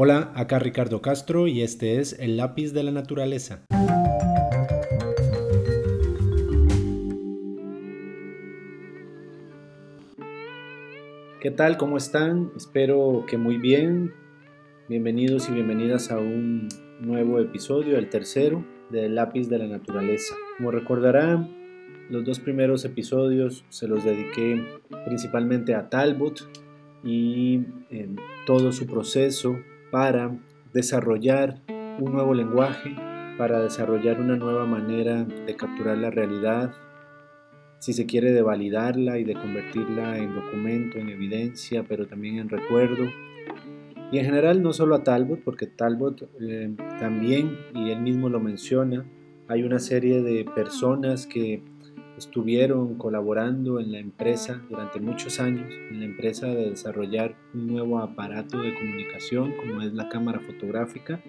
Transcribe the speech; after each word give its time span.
Hola, 0.00 0.30
acá 0.36 0.60
Ricardo 0.60 1.02
Castro 1.02 1.48
y 1.48 1.60
este 1.60 1.98
es 1.98 2.16
El 2.20 2.36
lápiz 2.36 2.72
de 2.72 2.84
la 2.84 2.92
naturaleza. 2.92 3.64
¿Qué 11.40 11.50
tal? 11.50 11.76
¿Cómo 11.78 11.96
están? 11.96 12.52
Espero 12.56 13.24
que 13.26 13.38
muy 13.38 13.58
bien. 13.58 14.12
Bienvenidos 14.88 15.48
y 15.48 15.52
bienvenidas 15.54 16.12
a 16.12 16.18
un 16.18 16.68
nuevo 17.00 17.40
episodio, 17.40 17.98
el 17.98 18.08
tercero, 18.08 18.64
del 18.90 19.16
lápiz 19.16 19.48
de 19.48 19.58
la 19.58 19.66
naturaleza. 19.66 20.36
Como 20.58 20.70
recordarán, 20.70 21.50
los 22.08 22.24
dos 22.24 22.38
primeros 22.38 22.84
episodios 22.84 23.64
se 23.68 23.88
los 23.88 24.04
dediqué 24.04 24.64
principalmente 25.06 25.74
a 25.74 25.88
Talbot 25.90 26.48
y 27.02 27.64
en 27.90 28.14
todo 28.46 28.70
su 28.70 28.86
proceso 28.86 29.58
para 29.90 30.30
desarrollar 30.72 31.60
un 31.98 32.12
nuevo 32.12 32.34
lenguaje, 32.34 32.94
para 33.36 33.60
desarrollar 33.60 34.20
una 34.20 34.36
nueva 34.36 34.66
manera 34.66 35.24
de 35.24 35.56
capturar 35.56 35.98
la 35.98 36.10
realidad, 36.10 36.72
si 37.78 37.92
se 37.92 38.06
quiere 38.06 38.32
de 38.32 38.42
validarla 38.42 39.18
y 39.18 39.24
de 39.24 39.34
convertirla 39.34 40.18
en 40.18 40.34
documento, 40.34 40.98
en 40.98 41.10
evidencia, 41.10 41.84
pero 41.88 42.06
también 42.06 42.38
en 42.38 42.48
recuerdo. 42.48 43.04
Y 44.10 44.18
en 44.18 44.24
general 44.24 44.62
no 44.62 44.72
solo 44.72 44.96
a 44.96 45.04
Talbot, 45.04 45.40
porque 45.44 45.66
Talbot 45.66 46.28
eh, 46.40 46.74
también, 46.98 47.56
y 47.74 47.90
él 47.90 48.00
mismo 48.00 48.28
lo 48.28 48.40
menciona, 48.40 49.04
hay 49.46 49.62
una 49.62 49.78
serie 49.78 50.22
de 50.22 50.44
personas 50.44 51.26
que 51.26 51.62
estuvieron 52.18 52.96
colaborando 52.96 53.80
en 53.80 53.92
la 53.92 53.98
empresa 53.98 54.60
durante 54.68 55.00
muchos 55.00 55.40
años, 55.40 55.72
en 55.90 56.00
la 56.00 56.06
empresa 56.06 56.48
de 56.48 56.70
desarrollar 56.70 57.36
un 57.54 57.68
nuevo 57.68 57.98
aparato 57.98 58.60
de 58.60 58.74
comunicación 58.74 59.54
como 59.56 59.82
es 59.82 59.94
la 59.94 60.08
cámara 60.08 60.40
fotográfica, 60.40 61.22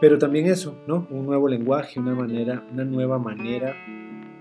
pero 0.00 0.18
también 0.18 0.46
eso, 0.46 0.78
¿no? 0.86 1.08
Un 1.10 1.26
nuevo 1.26 1.48
lenguaje, 1.48 1.98
una 1.98 2.14
manera, 2.14 2.66
una 2.72 2.84
nueva 2.84 3.18
manera 3.18 3.74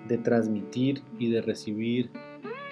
de 0.08 0.18
transmitir 0.18 1.02
y 1.18 1.32
de 1.32 1.42
recibir 1.42 2.12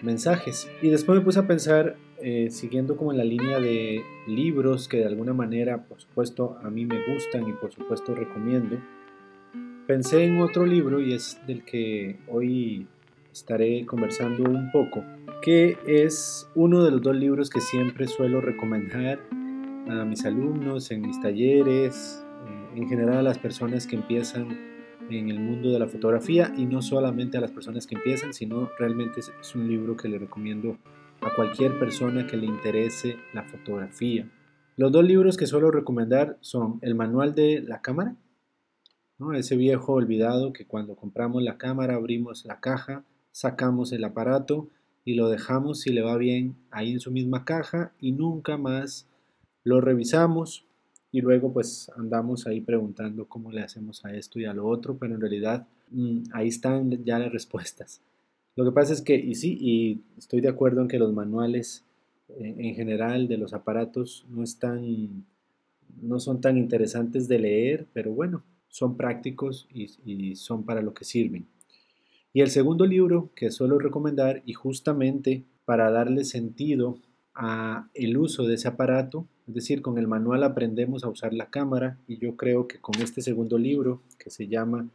mensajes. 0.03 0.69
Y 0.81 0.89
después 0.89 1.17
me 1.17 1.25
puse 1.25 1.39
a 1.39 1.47
pensar, 1.47 1.95
eh, 2.21 2.49
siguiendo 2.51 2.95
como 2.95 3.11
en 3.11 3.17
la 3.17 3.23
línea 3.23 3.59
de 3.59 4.03
libros 4.27 4.87
que 4.87 4.97
de 4.97 5.05
alguna 5.05 5.33
manera, 5.33 5.85
por 5.85 5.99
supuesto, 5.99 6.57
a 6.63 6.69
mí 6.69 6.85
me 6.85 6.99
gustan 7.13 7.47
y 7.47 7.53
por 7.53 7.71
supuesto 7.71 8.13
recomiendo, 8.13 8.77
pensé 9.87 10.25
en 10.25 10.39
otro 10.41 10.65
libro 10.65 11.01
y 11.01 11.13
es 11.13 11.39
del 11.47 11.63
que 11.63 12.19
hoy 12.27 12.87
estaré 13.35 13.85
conversando 13.85 14.49
un 14.49 14.71
poco, 14.71 15.03
que 15.41 15.77
es 15.85 16.49
uno 16.55 16.83
de 16.85 16.91
los 16.91 17.01
dos 17.01 17.15
libros 17.15 17.49
que 17.49 17.59
siempre 17.59 18.07
suelo 18.07 18.39
recomendar 18.39 19.19
a 19.89 20.05
mis 20.05 20.25
alumnos 20.25 20.89
en 20.91 21.01
mis 21.01 21.19
talleres, 21.19 22.25
eh, 22.47 22.79
en 22.79 22.87
general 22.87 23.17
a 23.17 23.23
las 23.23 23.37
personas 23.37 23.87
que 23.87 23.97
empiezan 23.97 24.57
en 25.09 25.29
el 25.29 25.39
mundo 25.41 25.69
de 25.69 25.79
la 25.79 25.87
fotografía 25.87 26.53
y 26.55 26.65
no 26.65 26.81
solamente 26.81 27.37
a 27.37 27.41
las 27.41 27.51
personas 27.51 27.85
que 27.85 27.95
empiezan, 27.95 28.33
sino 28.33 28.69
realmente 28.79 29.19
es, 29.19 29.53
un 29.53 29.67
libro 29.67 29.97
que 29.97 30.07
le 30.07 30.17
recomiendo 30.17 30.77
a 31.21 31.35
cualquier 31.35 31.77
persona 31.77 32.25
que 32.25 32.37
le 32.37 32.45
interese 32.45 33.17
la 33.33 33.43
fotografía. 33.43 34.29
Los 34.77 34.93
dos 34.93 35.03
libros 35.03 35.35
que 35.35 35.45
suelo 35.45 35.71
recomendar 35.71 36.37
son 36.39 36.79
el 36.81 36.95
manual 36.95 37.35
de 37.35 37.61
la 37.61 37.81
cámara, 37.81 38.15
¿no? 39.19 39.33
ese 39.33 39.57
viejo 39.57 39.93
olvidado 39.93 40.53
que 40.53 40.65
cuando 40.65 40.95
compramos 40.95 41.43
la 41.43 41.57
cámara 41.57 41.95
abrimos 41.95 42.45
la 42.45 42.61
caja 42.61 43.03
sacamos 43.35 43.91
el 43.91 44.05
aparato 44.05 44.69
y 45.03 45.15
lo 45.15 45.27
dejamos 45.27 45.81
si 45.81 45.91
le 45.91 46.01
va 46.01 46.15
bien 46.15 46.55
ahí 46.71 46.93
en 46.93 47.01
su 47.01 47.11
misma 47.11 47.43
caja 47.43 47.91
y 47.99 48.13
nunca 48.13 48.55
más 48.55 49.09
lo 49.65 49.81
revisamos 49.81 50.65
y 51.11 51.19
luego 51.19 51.51
pues 51.51 51.91
andamos 51.97 52.47
ahí 52.47 52.61
preguntando 52.61 53.27
cómo 53.27 53.51
le 53.51 53.61
hacemos 53.61 54.05
a 54.05 54.15
esto 54.15 54.39
y 54.39 54.45
a 54.45 54.53
lo 54.53 54.65
otro, 54.65 54.97
pero 54.97 55.15
en 55.15 55.19
realidad 55.19 55.67
mm, 55.91 56.23
ahí 56.31 56.47
están 56.47 57.03
ya 57.03 57.19
las 57.19 57.33
respuestas. 57.33 58.01
Lo 58.55 58.63
que 58.63 58.71
pasa 58.71 58.93
es 58.93 59.01
que, 59.01 59.17
y 59.17 59.35
sí, 59.35 59.57
y 59.59 60.01
estoy 60.17 60.39
de 60.39 60.47
acuerdo 60.47 60.79
en 60.79 60.87
que 60.87 60.97
los 60.97 61.11
manuales 61.11 61.83
eh, 62.29 62.55
en 62.57 62.73
general 62.73 63.27
de 63.27 63.37
los 63.37 63.53
aparatos 63.53 64.25
no 64.29 64.43
están, 64.43 65.25
no 66.01 66.21
son 66.21 66.39
tan 66.39 66.57
interesantes 66.57 67.27
de 67.27 67.39
leer, 67.39 67.85
pero 67.91 68.13
bueno, 68.13 68.43
son 68.69 68.95
prácticos 68.95 69.67
y 69.73 70.37
son 70.37 70.63
para 70.63 70.81
lo 70.81 70.93
que 70.93 71.03
sirven. 71.03 71.47
Y 72.35 72.41
el 72.41 72.49
segundo 72.49 72.85
libro 72.85 73.31
que 73.33 73.49
suelo 73.49 73.79
recomendar 73.79 74.43
y 74.45 74.51
justamente 74.51 75.45
para 75.63 75.89
darle 75.89 76.25
sentido 76.25 76.99
a 77.33 77.87
el 77.93 78.17
uso 78.17 78.45
de 78.45 78.55
ese 78.55 78.67
aparato, 78.67 79.25
es 79.47 79.53
decir, 79.53 79.81
con 79.81 79.97
el 79.97 80.09
manual 80.09 80.43
aprendemos 80.43 81.05
a 81.05 81.07
usar 81.07 81.33
la 81.33 81.49
cámara 81.49 81.97
y 82.09 82.17
yo 82.17 82.35
creo 82.35 82.67
que 82.67 82.81
con 82.81 83.01
este 83.01 83.21
segundo 83.21 83.57
libro 83.57 84.01
que 84.19 84.29
se 84.31 84.49
llama 84.49 84.89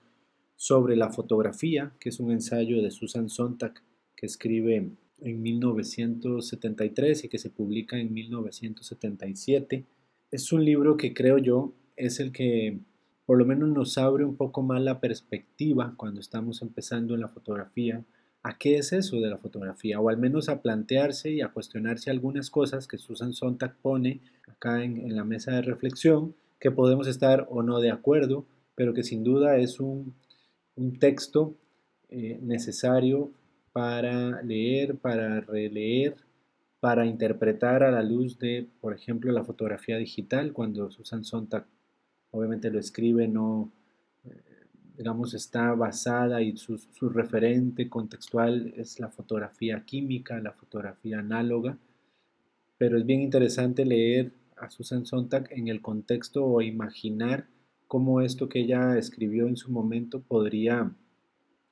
Sobre 0.57 0.97
la 0.97 1.09
fotografía, 1.09 1.95
que 1.99 2.11
es 2.11 2.21
un 2.21 2.31
ensayo 2.31 2.83
de 2.83 2.91
Susan 2.91 3.31
Sontag 3.31 3.73
que 4.17 4.27
escribe 4.27 4.91
en 5.23 5.43
1973 5.43 7.25
y 7.25 7.29
que 7.31 7.39
se 7.39 7.49
publica 7.49 7.99
en 7.99 8.13
1977, 8.13 9.87
es 10.31 10.53
un 10.53 10.63
libro 10.63 10.99
que 10.99 11.15
creo 11.15 11.39
yo 11.39 11.73
es 11.97 12.21
el 12.21 12.33
que 12.33 12.81
por 13.31 13.39
lo 13.39 13.45
menos 13.45 13.69
nos 13.69 13.97
abre 13.97 14.25
un 14.25 14.35
poco 14.35 14.61
más 14.61 14.83
la 14.83 14.99
perspectiva 14.99 15.95
cuando 15.97 16.19
estamos 16.19 16.63
empezando 16.63 17.15
en 17.15 17.21
la 17.21 17.29
fotografía 17.29 18.03
a 18.43 18.59
qué 18.59 18.77
es 18.79 18.93
eso 18.93 19.21
de 19.21 19.31
la 19.31 19.39
fotografía, 19.39 20.01
o 20.01 20.09
al 20.09 20.19
menos 20.19 20.49
a 20.49 20.61
plantearse 20.61 21.31
y 21.31 21.41
a 21.41 21.51
cuestionarse 21.51 22.11
algunas 22.11 22.51
cosas 22.51 22.89
que 22.89 22.99
Susan 22.99 23.33
Sontag 23.33 23.77
pone 23.77 24.21
acá 24.49 24.83
en, 24.83 25.15
la 25.15 25.23
mesa 25.23 25.53
de 25.53 25.63
reflexión, 25.63 26.35
que 26.59 26.73
podemos 26.73 27.07
estar 27.07 27.47
o 27.51 27.63
no 27.63 27.79
de 27.79 27.93
acuerdo, 27.93 28.47
pero 28.75 28.95
que 28.95 29.05
sin 29.05 29.23
duda 29.23 29.59
es 29.59 29.79
un, 29.79 30.17
texto 30.99 31.55
eh, 32.09 32.37
necesario 32.43 33.31
para 33.73 34.43
leer, 34.43 34.97
para 34.97 35.41
releer, 35.41 36.17
para 36.81 37.07
interpretar 37.07 37.85
a 37.85 37.93
la 37.93 38.03
luz 38.03 38.41
de, 38.41 38.67
por 38.81 38.93
ejemplo, 38.93 39.31
la 39.31 39.45
fotografía 39.45 39.99
digital, 39.99 40.53
cuando 40.53 40.91
Susan 40.91 41.23
Sontag 41.23 41.65
obviamente 42.31 42.71
lo 42.71 42.79
escribe, 42.79 43.29
no, 43.29 43.71
eh, 44.25 44.31
digamos, 44.97 45.35
está 45.35 45.73
basada 45.75 46.43
y 46.43 46.57
su, 46.57 46.79
referente 47.11 47.89
contextual 47.89 48.73
es 48.77 49.01
la 49.01 49.09
fotografía 49.09 49.85
química, 49.85 50.41
la 50.41 50.53
fotografía 50.53 51.19
análoga, 51.19 51.77
pero 52.79 52.99
es 52.99 53.07
bien 53.07 53.21
interesante 53.21 53.85
leer 53.85 54.33
a 54.57 54.71
Susan 54.71 55.07
Sontag 55.07 55.49
en 55.51 55.69
el 55.69 55.81
contexto 55.81 56.45
o 56.45 56.61
imaginar 56.61 57.47
cómo 57.87 58.21
esto 58.21 58.49
que 58.49 58.61
ella 58.61 58.97
escribió 58.99 59.49
en 59.49 59.57
su 59.57 59.73
momento 59.73 60.21
podría 60.21 60.93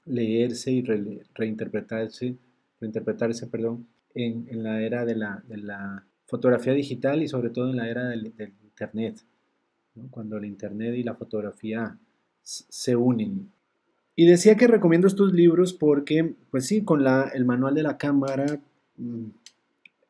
leerse 0.04 0.72
y 0.72 0.82
reinterpretarse, 0.82 2.36
reinterpretarse 2.80 3.46
perdón, 3.46 3.86
en, 4.14 4.62
la 4.62 4.82
era 4.82 5.04
de 5.04 5.14
la, 5.14 5.42
de 5.46 5.58
la, 5.58 6.04
fotografía 6.26 6.74
digital 6.74 7.22
y 7.22 7.28
sobre 7.28 7.48
todo 7.48 7.70
en 7.70 7.76
la 7.76 7.88
era 7.88 8.06
del 8.08 8.26
Internet 8.26 9.24
cuando 10.10 10.36
el 10.36 10.44
Internet 10.44 10.94
y 10.96 11.02
la 11.02 11.14
fotografía 11.14 11.98
se 12.42 12.96
unen. 12.96 13.50
Y 14.16 14.26
decía 14.26 14.56
que 14.56 14.66
recomiendo 14.66 15.06
estos 15.06 15.32
libros 15.32 15.72
porque, 15.72 16.34
pues 16.50 16.66
sí, 16.66 16.82
con 16.82 17.04
la, 17.04 17.30
el 17.34 17.44
manual 17.44 17.74
de 17.74 17.82
la 17.82 17.98
cámara 17.98 18.60
mm, 18.96 19.26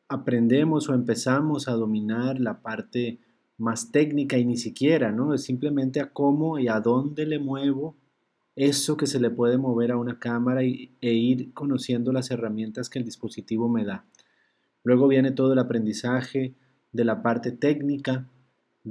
aprendemos 0.07 0.89
o 0.89 0.93
empezamos 0.93 1.67
a 1.67 1.73
dominar 1.73 2.39
la 2.39 2.61
parte 2.61 3.19
más 3.57 3.91
técnica 3.91 4.37
y 4.37 4.45
ni 4.45 4.57
siquiera, 4.57 5.11
¿no? 5.11 5.33
Es 5.33 5.43
simplemente 5.43 5.99
a 5.99 6.11
cómo 6.11 6.57
y 6.57 6.69
a 6.69 6.79
dónde 6.79 7.25
le 7.25 7.39
muevo 7.39 7.95
eso 8.55 8.97
que 8.97 9.07
se 9.07 9.19
le 9.19 9.29
puede 9.29 9.57
mover 9.57 9.91
a 9.91 9.97
una 9.97 10.19
cámara 10.19 10.63
y, 10.63 10.91
e 11.01 11.13
ir 11.13 11.53
conociendo 11.53 12.11
las 12.11 12.31
herramientas 12.31 12.89
que 12.89 12.99
el 12.99 13.05
dispositivo 13.05 13.69
me 13.69 13.85
da. 13.85 14.05
Luego 14.83 15.07
viene 15.07 15.31
todo 15.31 15.53
el 15.53 15.59
aprendizaje 15.59 16.53
de 16.91 17.05
la 17.05 17.21
parte 17.21 17.51
técnica, 17.51 18.25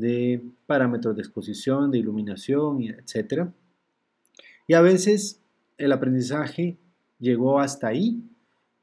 de 0.00 0.42
parámetros 0.66 1.16
de 1.16 1.22
exposición, 1.22 1.90
de 1.90 1.98
iluminación, 1.98 2.82
etc. 2.82 3.48
Y 4.66 4.74
a 4.74 4.80
veces 4.80 5.40
el 5.76 5.92
aprendizaje 5.92 6.76
llegó 7.18 7.60
hasta 7.60 7.88
ahí 7.88 8.22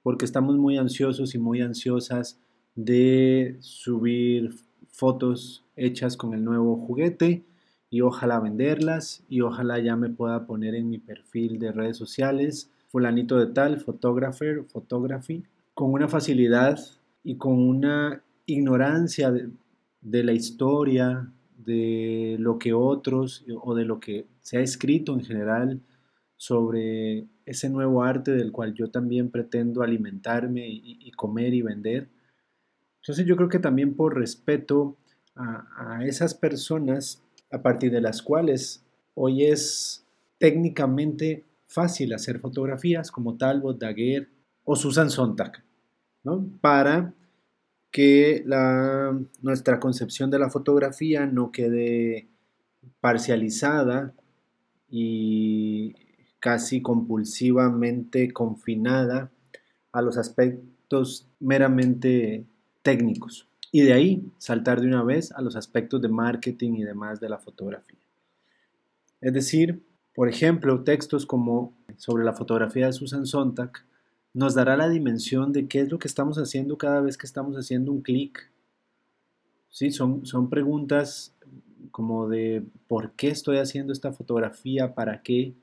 porque 0.04 0.26
estamos 0.26 0.58
muy 0.58 0.78
ansiosos 0.78 1.36
y 1.36 1.40
muy 1.40 1.62
ansiosas 1.62 2.40
de 2.76 3.58
subir 3.60 4.54
fotos 4.90 5.64
hechas 5.76 6.18
con 6.18 6.34
el 6.34 6.44
nuevo 6.44 6.78
juguete 6.78 7.44
y 7.90 8.02
ojalá 8.02 8.40
venderlas 8.40 9.24
y 9.30 9.42
ojalá 9.42 9.80
ya 9.80 9.96
me 9.96 10.10
pueda 10.10 10.46
poner 10.46 10.76
en 10.76 10.90
mi 10.90 10.98
perfil 10.98 11.60
de 11.60 11.72
redes 11.72 11.98
sociales 11.98 12.70
fulanito 12.96 13.38
de 13.38 13.48
tal, 13.48 13.82
photographer, 13.82 14.64
photography, 14.64 15.44
con 15.74 15.92
una 15.92 16.08
facilidad 16.08 16.80
y 17.26 17.36
con 17.36 17.60
una 17.60 18.22
ignorancia 18.46 19.32
de, 19.32 19.50
de 20.06 20.24
la 20.24 20.34
historia, 20.34 21.28
de 21.58 22.38
lo 22.40 22.60
que 22.60 22.74
otros 22.74 23.44
o 23.62 23.74
de 23.74 23.86
lo 23.86 24.00
que 24.00 24.28
se 24.42 24.58
ha 24.58 24.62
escrito 24.62 25.14
en 25.14 25.26
general 25.26 25.82
sobre 26.38 27.26
ese 27.46 27.70
nuevo 27.70 28.04
arte 28.04 28.32
del 28.32 28.52
cual 28.52 28.76
yo 28.76 28.92
también 28.92 29.32
pretendo 29.32 29.82
alimentarme 29.82 30.68
y, 30.68 31.12
comer 31.12 31.54
y 31.56 31.64
vender. 31.64 32.08
Entonces 33.02 33.26
yo 33.26 33.36
creo 33.36 33.50
que 33.50 33.60
también 33.60 33.96
por 33.96 34.16
respeto 34.16 34.96
a, 35.36 36.06
esas 36.06 36.36
personas 36.36 37.24
a 37.52 37.62
partir 37.62 37.92
de 37.92 38.02
las 38.02 38.22
cuales 38.22 38.84
hoy 39.16 39.46
es 39.46 40.06
técnicamente 40.38 41.46
fácil 41.68 42.14
hacer 42.14 42.40
fotografías 42.40 43.12
como 43.12 43.38
Talbot, 43.38 43.80
Daguerre 43.80 44.28
o 44.64 44.76
Susan 44.76 45.10
Sontag, 45.10 45.64
¿no? 46.24 46.48
para 46.62 47.14
que 47.96 48.44
nuestra 49.42 49.80
concepción 49.80 50.30
de 50.30 50.38
la 50.38 50.50
fotografía 50.50 51.26
no 51.28 51.54
quede 51.54 52.28
parcializada 53.00 54.14
y 54.90 55.96
casi 56.42 56.82
compulsivamente 56.82 58.34
confinada 58.34 59.32
a 59.94 60.02
los 60.02 60.18
aspectos 60.18 61.30
meramente 61.40 62.44
técnicos 62.82 63.48
y 63.72 63.84
de 63.84 63.94
ahí 63.94 64.30
saltar 64.40 64.82
de 64.82 64.88
una 64.88 65.04
vez 65.04 65.32
a 65.32 65.42
los 65.42 65.56
aspectos 65.56 66.02
de 66.02 66.10
marketing 66.10 66.74
y 66.74 66.84
demás 66.84 67.22
de 67.22 67.30
la 67.30 67.38
fotografía. 67.38 68.00
Es 69.22 69.32
decir, 69.32 69.86
por 70.14 70.28
ejemplo, 70.28 70.84
textos 70.84 71.26
como 71.26 71.74
sobre 71.96 72.26
la 72.26 72.34
fotografía 72.34 72.88
de 72.88 72.92
Susan 72.94 73.26
Sontag 73.26 73.72
nos 74.36 74.54
dará 74.54 74.76
la 74.76 74.90
dimensión 74.90 75.54
de 75.54 75.66
qué 75.70 75.80
es 75.80 75.90
lo 75.90 75.98
que 75.98 76.10
estamos 76.10 76.38
haciendo 76.38 76.78
cada 76.78 77.00
vez 77.00 77.18
que 77.18 77.26
estamos 77.26 77.56
haciendo 77.56 77.94
un 77.94 78.02
clic. 78.02 78.52
¿Sí? 79.70 79.92
Son, 79.92 80.26
son 80.26 80.50
preguntas 80.50 81.34
como 81.90 82.28
de 82.28 82.66
por 82.90 83.14
qué 83.14 83.30
estoy 83.30 83.60
haciendo 83.60 83.94
esta 83.94 84.12
fotografía, 84.12 84.94
para 84.94 85.22
qué, 85.22 85.56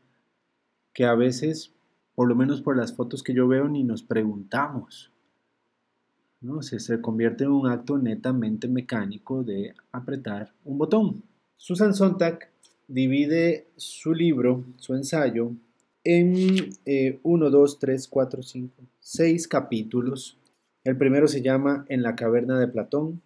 que 0.94 1.04
a 1.04 1.14
veces, 1.14 1.74
por 2.14 2.26
lo 2.26 2.34
menos 2.34 2.62
por 2.62 2.74
las 2.74 2.94
fotos 2.94 3.22
que 3.22 3.34
yo 3.34 3.46
veo, 3.46 3.68
ni 3.68 3.84
nos 3.84 4.02
preguntamos. 4.02 5.12
¿no? 6.40 6.62
Se, 6.62 6.80
se 6.80 6.98
convierte 7.02 7.44
en 7.44 7.50
un 7.50 7.68
acto 7.68 7.98
netamente 7.98 8.68
mecánico 8.68 9.44
de 9.44 9.74
apretar 9.92 10.50
un 10.64 10.78
botón. 10.78 11.22
Susan 11.58 11.92
Sontag 11.92 12.50
divide 12.88 13.68
su 13.76 14.14
libro, 14.14 14.64
su 14.76 14.94
ensayo, 14.94 15.52
en 16.04 16.70
1, 17.22 17.50
2, 17.50 17.78
3, 17.78 18.08
4, 18.08 18.42
5, 18.42 18.74
6 19.00 19.48
capítulos. 19.48 20.38
El 20.84 20.96
primero 20.96 21.28
se 21.28 21.42
llama 21.42 21.84
En 21.88 22.02
la 22.02 22.16
caverna 22.16 22.58
de 22.58 22.68
Platón. 22.68 23.22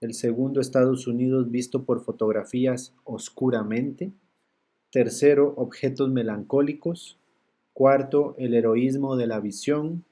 El 0.00 0.14
segundo, 0.14 0.60
Estados 0.60 1.06
Unidos 1.06 1.50
visto 1.50 1.84
por 1.84 2.04
fotografías 2.04 2.94
oscuramente. 3.04 4.12
Tercero, 4.92 5.54
Objetos 5.56 6.10
melancólicos. 6.10 7.18
Cuarto, 7.72 8.34
El 8.38 8.54
heroísmo 8.54 9.16
de 9.16 9.26
la 9.26 9.40
visión. 9.40 10.04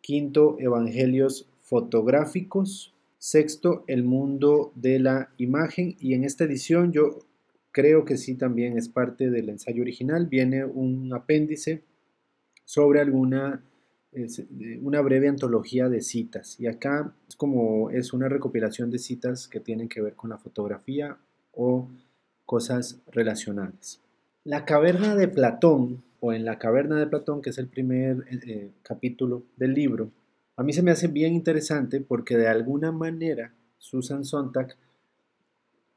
Quinto, 0.00 0.56
Evangelios 0.60 1.48
fotográficos. 1.60 2.94
Sexto, 3.18 3.82
el 3.88 4.04
mundo 4.04 4.72
de 4.76 5.00
la 5.00 5.30
imagen. 5.38 5.96
Y 5.98 6.14
en 6.14 6.24
esta 6.24 6.44
edición 6.44 6.92
yo 6.92 7.18
creo 7.76 8.06
que 8.06 8.16
sí 8.16 8.36
también 8.36 8.78
es 8.78 8.88
parte 8.88 9.28
del 9.28 9.50
ensayo 9.50 9.82
original. 9.82 10.28
Viene 10.28 10.64
un 10.64 11.12
apéndice 11.12 11.82
sobre 12.64 13.00
alguna 13.00 13.62
una 14.80 15.02
breve 15.02 15.28
antología 15.28 15.90
de 15.90 16.00
citas 16.00 16.58
y 16.58 16.68
acá 16.68 17.12
es 17.28 17.36
como 17.36 17.90
es 17.90 18.14
una 18.14 18.30
recopilación 18.30 18.90
de 18.90 18.98
citas 18.98 19.46
que 19.46 19.60
tienen 19.60 19.90
que 19.90 20.00
ver 20.00 20.14
con 20.14 20.30
la 20.30 20.38
fotografía 20.38 21.18
o 21.52 21.90
cosas 22.46 23.02
relacionadas. 23.12 24.00
La 24.42 24.64
caverna 24.64 25.14
de 25.14 25.28
Platón 25.28 26.02
o 26.20 26.32
en 26.32 26.46
la 26.46 26.58
caverna 26.58 26.98
de 26.98 27.08
Platón, 27.08 27.42
que 27.42 27.50
es 27.50 27.58
el 27.58 27.68
primer 27.68 28.24
eh, 28.30 28.40
eh, 28.46 28.70
capítulo 28.82 29.42
del 29.58 29.74
libro, 29.74 30.10
a 30.56 30.62
mí 30.62 30.72
se 30.72 30.82
me 30.82 30.92
hace 30.92 31.08
bien 31.08 31.34
interesante 31.34 32.00
porque 32.00 32.38
de 32.38 32.48
alguna 32.48 32.90
manera 32.90 33.52
Susan 33.76 34.24
Sontag 34.24 34.76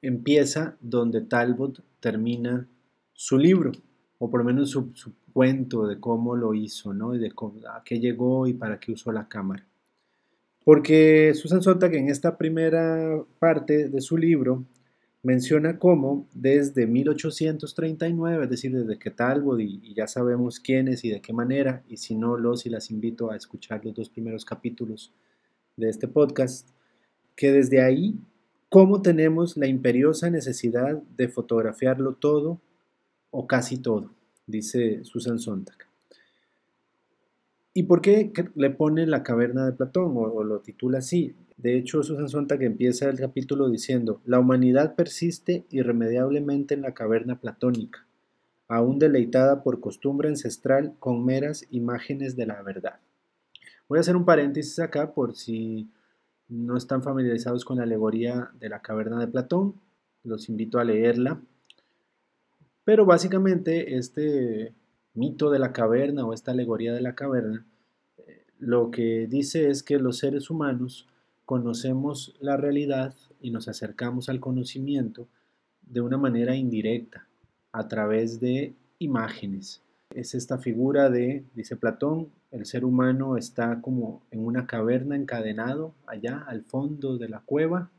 empieza 0.02 0.78
donde 0.82 1.22
Talbot 1.22 1.84
termina 2.00 2.68
su 3.14 3.38
libro, 3.38 3.72
o 4.18 4.30
por 4.30 4.40
lo 4.40 4.46
menos 4.46 4.70
su, 4.70 4.92
cuento 5.34 5.88
de 5.88 6.00
cómo 6.00 6.36
lo 6.36 6.54
hizo, 6.54 6.94
¿no? 6.94 7.14
Y 7.16 7.20
de 7.20 7.32
a 7.70 7.84
qué 7.84 8.00
llegó 8.00 8.48
y 8.48 8.54
para 8.54 8.80
qué 8.80 8.92
usó 8.92 9.12
la 9.12 9.28
cámara. 9.28 9.66
Porque 10.64 11.34
Susan 11.36 11.62
Sontag 11.62 11.94
en 11.96 12.10
esta 12.10 12.38
primera 12.38 13.24
parte 13.40 13.90
de 13.90 14.02
su 14.02 14.18
libro 14.18 14.66
menciona 15.24 15.80
cómo 15.80 16.28
desde 16.34 16.88
1839, 16.88 18.44
es 18.44 18.50
decir, 18.50 18.72
desde 18.72 18.98
que 18.98 19.12
Talbot, 19.12 19.60
y, 19.60 19.94
ya 19.94 20.08
sabemos 20.08 20.60
quiénes 20.60 21.04
y 21.04 21.10
de 21.10 21.22
qué 21.22 21.34
manera, 21.34 21.84
y 21.90 21.98
si 21.98 22.16
no 22.16 22.38
los 22.38 22.66
y 22.66 22.70
las 22.70 22.92
invito 22.92 23.32
a 23.32 23.36
escuchar 23.36 23.84
los 23.84 23.94
dos 23.94 24.10
primeros 24.10 24.46
capítulos 24.46 25.12
de 25.76 25.90
este 25.90 26.08
podcast, 26.08 26.70
que 27.36 27.52
desde 27.52 27.82
ahí, 27.82 28.16
cómo 28.70 29.02
tenemos 29.02 29.58
la 29.58 29.68
imperiosa 29.68 30.30
necesidad 30.30 31.02
de 31.18 31.28
fotografiarlo 31.28 32.14
todo 32.14 32.62
o 33.32 33.48
casi 33.48 33.78
todo, 33.78 34.12
dice 34.46 35.04
Susan 35.04 35.40
Sontag. 35.40 35.78
¿Y 37.74 37.84
por 37.84 38.02
qué 38.02 38.32
le 38.56 38.70
pone 38.70 39.06
la 39.08 39.24
caverna 39.24 39.66
de 39.66 39.74
Platón 39.74 40.14
o 40.16 40.44
lo 40.44 40.60
titula 40.60 41.00
así? 41.00 41.36
De 41.58 41.78
hecho, 41.78 42.04
Susan 42.04 42.30
Sontag 42.30 42.64
empieza 42.64 43.10
el 43.10 43.20
capítulo 43.20 43.70
diciendo, 43.70 44.22
la 44.26 44.40
humanidad 44.40 44.96
persiste 44.96 45.66
irremediablemente 45.70 46.74
en 46.74 46.82
la 46.82 46.94
caverna 46.94 47.40
platónica, 47.40 48.06
aún 48.68 48.98
deleitada 48.98 49.62
por 49.62 49.80
costumbre 49.80 50.30
ancestral 50.30 50.94
con 51.00 51.26
meras 51.26 51.66
imágenes 51.70 52.36
de 52.36 52.46
la 52.46 52.62
verdad. 52.62 53.00
Voy 53.88 53.98
a 53.98 54.02
hacer 54.02 54.16
un 54.16 54.26
paréntesis 54.26 54.80
acá 54.80 55.14
por 55.14 55.36
si 55.36 55.90
no 56.50 56.76
están 56.76 57.04
familiarizados 57.04 57.64
con 57.64 57.78
la 57.78 57.84
alegoría 57.84 58.52
de 58.60 58.70
la 58.70 58.82
caverna 58.82 59.20
de 59.20 59.28
Platón, 59.28 59.76
los 60.24 60.50
invito 60.50 60.80
a 60.80 60.84
leerla. 60.84 61.40
Pero 62.84 63.06
básicamente 63.06 63.98
este 63.98 64.74
mito 65.14 65.52
de 65.52 65.60
la 65.60 65.72
caverna 65.72 66.26
o 66.26 66.34
esta 66.34 66.52
alegoría 66.52 66.94
de 66.94 67.02
la 67.02 67.16
caverna, 67.16 67.66
eh, 68.18 68.46
lo 68.58 68.90
que 68.90 69.28
dice 69.28 69.70
es 69.70 69.84
que 69.84 70.00
los 70.00 70.18
seres 70.18 70.50
humanos 70.50 71.08
conocemos 71.46 72.36
la 72.40 72.58
realidad 72.58 73.16
y 73.42 73.52
nos 73.52 73.68
acercamos 73.68 74.30
al 74.30 74.40
conocimiento 74.40 75.28
de 75.82 76.02
una 76.02 76.18
manera 76.18 76.56
indirecta, 76.56 77.28
a 77.72 77.88
través 77.88 78.40
de 78.40 78.74
imágenes. 79.00 79.82
Es 80.14 80.34
esta 80.34 80.58
figura 80.58 81.10
de, 81.10 81.44
dice 81.54 81.76
Platón, 81.76 82.30
el 82.52 82.66
ser 82.66 82.84
humano 82.84 83.38
está 83.38 83.82
como 83.82 84.24
en 84.32 84.46
una 84.46 84.66
caverna 84.66 85.16
encadenado 85.16 85.94
allá 86.08 86.44
al 86.48 86.64
fondo 86.64 87.18
de 87.18 87.30
la 87.30 87.42
cueva, 87.42 87.92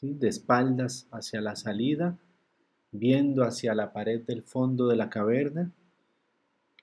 de 0.00 0.28
espaldas 0.28 1.06
hacia 1.10 1.40
la 1.40 1.56
salida, 1.56 2.18
viendo 2.92 3.44
hacia 3.44 3.74
la 3.74 3.92
pared 3.92 4.20
del 4.22 4.42
fondo 4.42 4.88
de 4.88 4.96
la 4.96 5.08
caverna. 5.08 5.70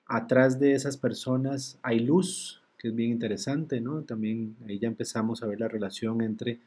Atrás 0.06 0.58
de 0.58 0.72
esas 0.72 0.96
personas 0.96 1.78
hay 1.82 2.00
luz, 2.00 2.62
que 2.78 2.88
es 2.88 2.94
bien 2.94 3.10
interesante, 3.10 3.80
¿no? 3.80 4.02
También 4.02 4.56
ahí 4.66 4.78
ya 4.78 4.88
empezamos 4.88 5.42
a 5.42 5.46
ver 5.46 5.60
la 5.60 5.68
relación 5.68 6.20
entre 6.20 6.60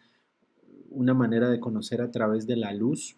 una 0.90 1.14
manera 1.14 1.50
de 1.50 1.60
conocer 1.60 2.02
a 2.02 2.12
través 2.12 2.48
de 2.48 2.56
la 2.56 2.74
luz. 2.74 3.18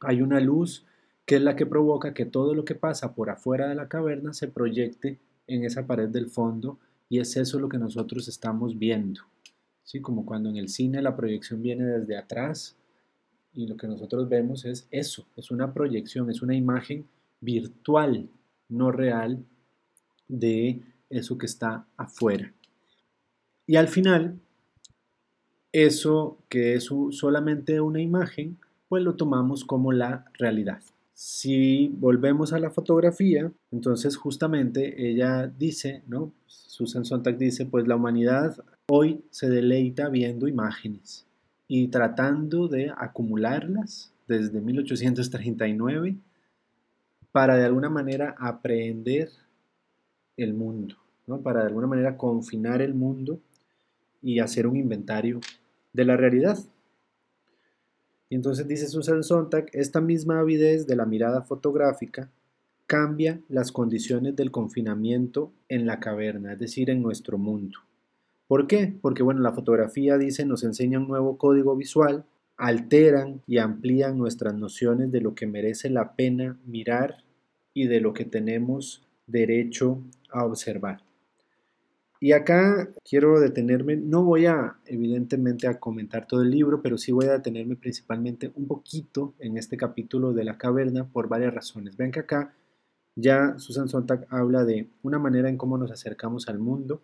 Hay 0.00 0.22
una 0.22 0.40
luz 0.40 0.84
que 1.24 1.36
es 1.36 1.42
la 1.42 1.56
que 1.56 1.66
provoca 1.66 2.14
que 2.14 2.26
todo 2.26 2.54
lo 2.54 2.64
que 2.64 2.74
pasa 2.74 3.14
por 3.14 3.30
afuera 3.30 3.68
de 3.68 3.74
la 3.76 3.88
caverna 3.88 4.32
se 4.32 4.48
proyecte 4.48 5.18
en 5.46 5.64
esa 5.64 5.86
pared 5.86 6.08
del 6.08 6.28
fondo 6.28 6.78
y 7.08 7.20
es 7.20 7.36
eso 7.36 7.58
lo 7.58 7.68
que 7.68 7.78
nosotros 7.78 8.28
estamos 8.28 8.78
viendo. 8.78 9.22
¿sí? 9.84 10.00
Como 10.00 10.26
cuando 10.26 10.48
en 10.48 10.56
el 10.56 10.68
cine 10.68 11.02
la 11.02 11.16
proyección 11.16 11.62
viene 11.62 11.84
desde 11.84 12.16
atrás 12.16 12.76
y 13.54 13.66
lo 13.66 13.76
que 13.76 13.86
nosotros 13.86 14.28
vemos 14.28 14.64
es 14.64 14.86
eso, 14.90 15.26
es 15.36 15.50
una 15.50 15.72
proyección, 15.72 16.30
es 16.30 16.42
una 16.42 16.54
imagen 16.54 17.06
virtual, 17.40 18.28
no 18.68 18.90
real, 18.92 19.44
de 20.28 20.82
eso 21.08 21.38
que 21.38 21.46
está 21.46 21.86
afuera. 21.96 22.52
Y 23.66 23.76
al 23.76 23.88
final, 23.88 24.38
eso 25.72 26.38
que 26.48 26.74
es 26.74 26.90
solamente 27.10 27.80
una 27.80 28.00
imagen, 28.00 28.58
pues 28.88 29.02
lo 29.02 29.14
tomamos 29.14 29.64
como 29.64 29.92
la 29.92 30.26
realidad. 30.34 30.82
Si 31.18 31.88
volvemos 31.96 32.52
a 32.52 32.58
la 32.58 32.68
fotografía, 32.68 33.50
entonces 33.72 34.18
justamente 34.18 35.08
ella 35.08 35.46
dice, 35.46 36.02
¿no? 36.06 36.34
Susan 36.44 37.06
Sontag 37.06 37.38
dice, 37.38 37.64
pues 37.64 37.88
la 37.88 37.96
humanidad 37.96 38.62
hoy 38.90 39.24
se 39.30 39.48
deleita 39.48 40.10
viendo 40.10 40.46
imágenes 40.46 41.26
y 41.68 41.88
tratando 41.88 42.68
de 42.68 42.92
acumularlas 42.94 44.12
desde 44.28 44.60
1839 44.60 46.18
para 47.32 47.56
de 47.56 47.64
alguna 47.64 47.88
manera 47.88 48.36
aprender 48.38 49.30
el 50.36 50.52
mundo, 50.52 50.96
¿no? 51.26 51.40
para 51.40 51.60
de 51.60 51.68
alguna 51.68 51.86
manera 51.86 52.18
confinar 52.18 52.82
el 52.82 52.92
mundo 52.92 53.40
y 54.20 54.40
hacer 54.40 54.66
un 54.66 54.76
inventario 54.76 55.40
de 55.94 56.04
la 56.04 56.18
realidad. 56.18 56.58
Y 58.28 58.34
entonces 58.34 58.66
dice 58.66 58.88
Susan 58.88 59.22
Sontag, 59.22 59.66
esta 59.72 60.00
misma 60.00 60.40
avidez 60.40 60.86
de 60.86 60.96
la 60.96 61.06
mirada 61.06 61.42
fotográfica 61.42 62.30
cambia 62.86 63.40
las 63.48 63.72
condiciones 63.72 64.36
del 64.36 64.50
confinamiento 64.50 65.52
en 65.68 65.86
la 65.86 66.00
caverna, 66.00 66.52
es 66.52 66.58
decir, 66.58 66.90
en 66.90 67.02
nuestro 67.02 67.38
mundo. 67.38 67.78
¿Por 68.48 68.66
qué? 68.66 68.96
Porque 69.00 69.22
bueno, 69.22 69.40
la 69.40 69.52
fotografía 69.52 70.18
dice 70.18 70.44
nos 70.44 70.62
enseña 70.62 70.98
un 70.98 71.08
nuevo 71.08 71.36
código 71.36 71.76
visual 71.76 72.24
alteran 72.56 73.42
y 73.46 73.58
amplían 73.58 74.18
nuestras 74.18 74.54
nociones 74.54 75.12
de 75.12 75.20
lo 75.20 75.34
que 75.34 75.46
merece 75.46 75.90
la 75.90 76.14
pena 76.14 76.58
mirar 76.64 77.18
y 77.74 77.86
de 77.86 78.00
lo 78.00 78.14
que 78.14 78.24
tenemos 78.24 79.06
derecho 79.26 80.02
a 80.30 80.44
observar. 80.44 81.05
Y 82.18 82.32
acá 82.32 82.88
quiero 83.08 83.40
detenerme, 83.40 83.96
no 83.96 84.24
voy 84.24 84.46
a 84.46 84.76
evidentemente 84.86 85.68
a 85.68 85.78
comentar 85.78 86.26
todo 86.26 86.42
el 86.42 86.50
libro, 86.50 86.80
pero 86.80 86.96
sí 86.96 87.12
voy 87.12 87.26
a 87.26 87.32
detenerme 87.32 87.76
principalmente 87.76 88.52
un 88.54 88.66
poquito 88.66 89.34
en 89.38 89.58
este 89.58 89.76
capítulo 89.76 90.32
de 90.32 90.44
la 90.44 90.56
caverna 90.56 91.04
por 91.04 91.28
varias 91.28 91.52
razones. 91.52 91.96
Ven 91.96 92.10
que 92.10 92.20
acá 92.20 92.54
ya 93.16 93.58
Susan 93.58 93.88
Sontag 93.88 94.26
habla 94.30 94.64
de 94.64 94.88
una 95.02 95.18
manera 95.18 95.48
en 95.48 95.58
cómo 95.58 95.76
nos 95.76 95.90
acercamos 95.90 96.48
al 96.48 96.58
mundo 96.58 97.02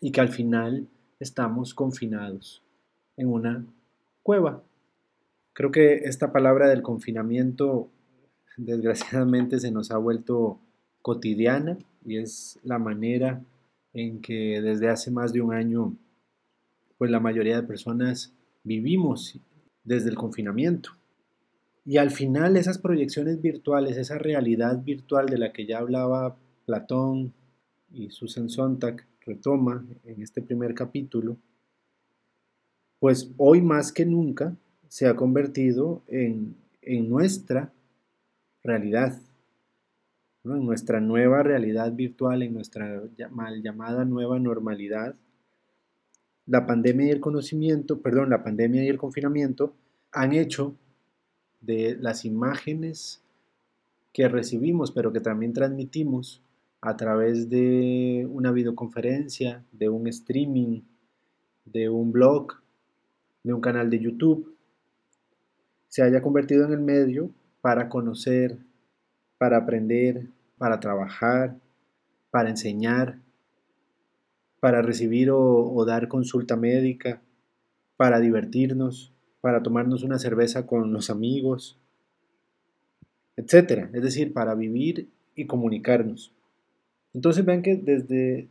y 0.00 0.12
que 0.12 0.20
al 0.20 0.28
final 0.28 0.88
estamos 1.18 1.74
confinados 1.74 2.62
en 3.16 3.28
una 3.28 3.64
cueva. 4.22 4.62
Creo 5.52 5.70
que 5.72 5.94
esta 6.04 6.32
palabra 6.32 6.68
del 6.68 6.82
confinamiento 6.82 7.88
desgraciadamente 8.56 9.58
se 9.58 9.70
nos 9.70 9.90
ha 9.90 9.98
vuelto 9.98 10.58
cotidiana 11.02 11.78
y 12.04 12.18
es 12.18 12.58
la 12.62 12.78
manera 12.78 13.42
en 13.92 14.20
que 14.20 14.60
desde 14.60 14.88
hace 14.88 15.10
más 15.10 15.32
de 15.32 15.40
un 15.40 15.52
año 15.52 15.96
pues 16.98 17.10
la 17.10 17.20
mayoría 17.20 17.56
de 17.56 17.66
personas 17.66 18.32
vivimos 18.62 19.38
desde 19.84 20.10
el 20.10 20.16
confinamiento. 20.16 20.90
Y 21.86 21.96
al 21.96 22.10
final 22.10 22.56
esas 22.56 22.76
proyecciones 22.76 23.40
virtuales, 23.40 23.96
esa 23.96 24.18
realidad 24.18 24.82
virtual 24.82 25.26
de 25.26 25.38
la 25.38 25.52
que 25.52 25.64
ya 25.64 25.78
hablaba 25.78 26.36
Platón 26.66 27.32
y 27.90 28.10
Susan 28.10 28.50
Sontag 28.50 29.06
retoma 29.24 29.84
en 30.04 30.22
este 30.22 30.42
primer 30.42 30.74
capítulo, 30.74 31.38
pues 32.98 33.30
hoy 33.38 33.62
más 33.62 33.92
que 33.92 34.04
nunca 34.04 34.54
se 34.88 35.06
ha 35.06 35.16
convertido 35.16 36.02
en, 36.06 36.56
nuestra 37.08 37.72
realidad, 38.62 39.18
en 40.44 40.64
nuestra 40.64 41.00
nueva 41.00 41.42
realidad 41.42 41.92
virtual, 41.92 42.42
en 42.42 42.54
nuestra 42.54 43.02
mal 43.30 43.62
llamada 43.62 44.04
nueva 44.04 44.38
normalidad. 44.38 45.14
La 46.46 46.66
pandemia 46.66 47.06
y 47.06 47.10
el 47.10 47.20
conocimiento, 47.20 48.00
perdón, 48.00 48.30
la 48.30 48.42
pandemia 48.42 48.84
y 48.84 48.88
el 48.88 48.98
confinamiento 48.98 49.74
han 50.12 50.32
hecho 50.32 50.74
de 51.60 51.96
las 52.00 52.24
imágenes 52.24 53.22
que 54.12 54.28
recibimos, 54.28 54.90
pero 54.90 55.12
que 55.12 55.20
también 55.20 55.52
transmitimos 55.52 56.42
a 56.80 56.96
través 56.96 57.50
de 57.50 58.26
una 58.30 58.50
videoconferencia, 58.50 59.62
de 59.72 59.88
un 59.88 60.06
streaming, 60.06 60.80
de 61.66 61.88
un 61.88 62.10
blog, 62.10 62.54
de 63.44 63.52
un 63.52 63.60
canal 63.60 63.90
de 63.90 64.00
YouTube, 64.00 64.56
se 65.88 66.02
haya 66.02 66.22
convertido 66.22 66.64
en 66.64 66.72
el 66.72 66.80
medio 66.80 67.30
para 67.60 67.88
conocer, 67.88 68.58
para 69.40 69.56
aprender, 69.56 70.26
para 70.58 70.80
trabajar, 70.80 71.56
para 72.30 72.50
enseñar, 72.50 73.16
para 74.60 74.82
recibir 74.82 75.30
o, 75.32 75.82
dar 75.86 76.08
consulta 76.08 76.56
médica, 76.56 77.22
para 77.96 78.20
divertirnos, 78.20 79.14
para 79.40 79.62
tomarnos 79.62 80.02
una 80.02 80.18
cerveza 80.18 80.66
con 80.66 80.92
los 80.92 81.08
amigos, 81.08 81.78
etc. 83.38 83.88
Es 83.94 84.02
decir, 84.02 84.34
para 84.34 84.54
vivir 84.54 85.08
y 85.34 85.46
comunicarnos. 85.46 86.34
Entonces 87.14 87.42
vean 87.42 87.62
que 87.62 87.76
desde, 87.76 88.46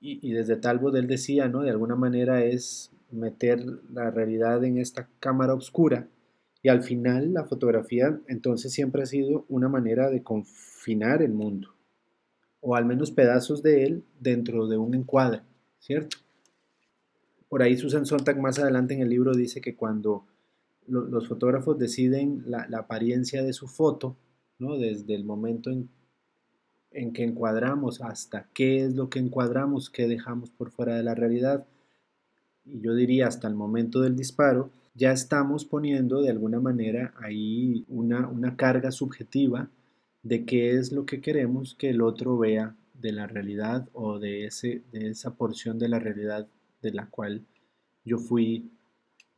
y, 0.00 0.26
y 0.26 0.32
desde 0.32 0.56
Talbot 0.56 0.96
él 0.96 1.08
decía, 1.08 1.46
¿no? 1.48 1.60
De 1.60 1.68
alguna 1.68 1.94
manera 1.94 2.42
es 2.42 2.90
meter 3.10 3.62
la 3.92 4.10
realidad 4.10 4.64
en 4.64 4.78
esta 4.78 5.10
cámara 5.20 5.52
oscura 5.52 6.08
y 6.62 6.68
al 6.68 6.82
final 6.82 7.32
la 7.32 7.44
fotografía 7.44 8.18
entonces 8.26 8.72
siempre 8.72 9.02
ha 9.02 9.06
sido 9.06 9.44
una 9.48 9.68
manera 9.68 10.10
de 10.10 10.22
confinar 10.22 11.22
el 11.22 11.32
mundo 11.32 11.74
o 12.60 12.74
al 12.74 12.84
menos 12.84 13.10
pedazos 13.10 13.62
de 13.62 13.84
él 13.84 14.04
dentro 14.18 14.66
de 14.66 14.76
un 14.76 14.94
encuadre, 14.94 15.42
¿cierto? 15.78 16.16
Por 17.48 17.62
ahí 17.62 17.76
Susan 17.76 18.04
Sontag 18.04 18.40
más 18.40 18.58
adelante 18.58 18.94
en 18.94 19.00
el 19.00 19.08
libro 19.08 19.34
dice 19.34 19.60
que 19.60 19.74
cuando 19.76 20.26
los 20.86 21.28
fotógrafos 21.28 21.78
deciden 21.78 22.44
la, 22.46 22.66
apariencia 22.78 23.42
de 23.42 23.52
su 23.52 23.68
foto, 23.68 24.16
¿no? 24.58 24.76
desde 24.78 25.14
el 25.14 25.24
momento 25.24 25.70
en, 25.70 25.88
en 26.90 27.12
que 27.12 27.24
encuadramos 27.24 28.00
hasta 28.00 28.48
qué 28.54 28.84
es 28.84 28.94
lo 28.94 29.08
que 29.08 29.18
encuadramos, 29.18 29.90
qué 29.90 30.08
dejamos 30.08 30.50
por 30.50 30.70
fuera 30.70 30.96
de 30.96 31.02
la 31.02 31.14
realidad, 31.14 31.66
y 32.64 32.80
yo 32.80 32.94
diría 32.94 33.28
hasta 33.28 33.48
el 33.48 33.54
momento 33.54 34.00
del 34.00 34.16
disparo, 34.16 34.70
ya 34.98 35.12
estamos 35.12 35.64
poniendo 35.64 36.22
de 36.22 36.30
alguna 36.30 36.58
manera 36.58 37.14
ahí 37.22 37.84
una, 37.88 38.56
carga 38.56 38.90
subjetiva 38.90 39.70
de 40.24 40.44
qué 40.44 40.72
es 40.72 40.90
lo 40.90 41.06
que 41.06 41.20
queremos 41.20 41.76
que 41.76 41.90
el 41.90 42.02
otro 42.02 42.36
vea 42.36 42.74
de 42.94 43.12
la 43.12 43.28
realidad 43.28 43.88
o 43.92 44.18
de, 44.18 44.46
ese, 44.46 44.82
de 44.90 45.10
esa 45.10 45.36
porción 45.36 45.78
de 45.78 45.88
la 45.88 46.00
realidad 46.00 46.48
de 46.82 46.92
la 46.92 47.06
cual 47.06 47.42
yo 48.04 48.18
fui 48.18 48.72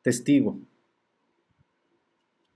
testigo. 0.00 0.58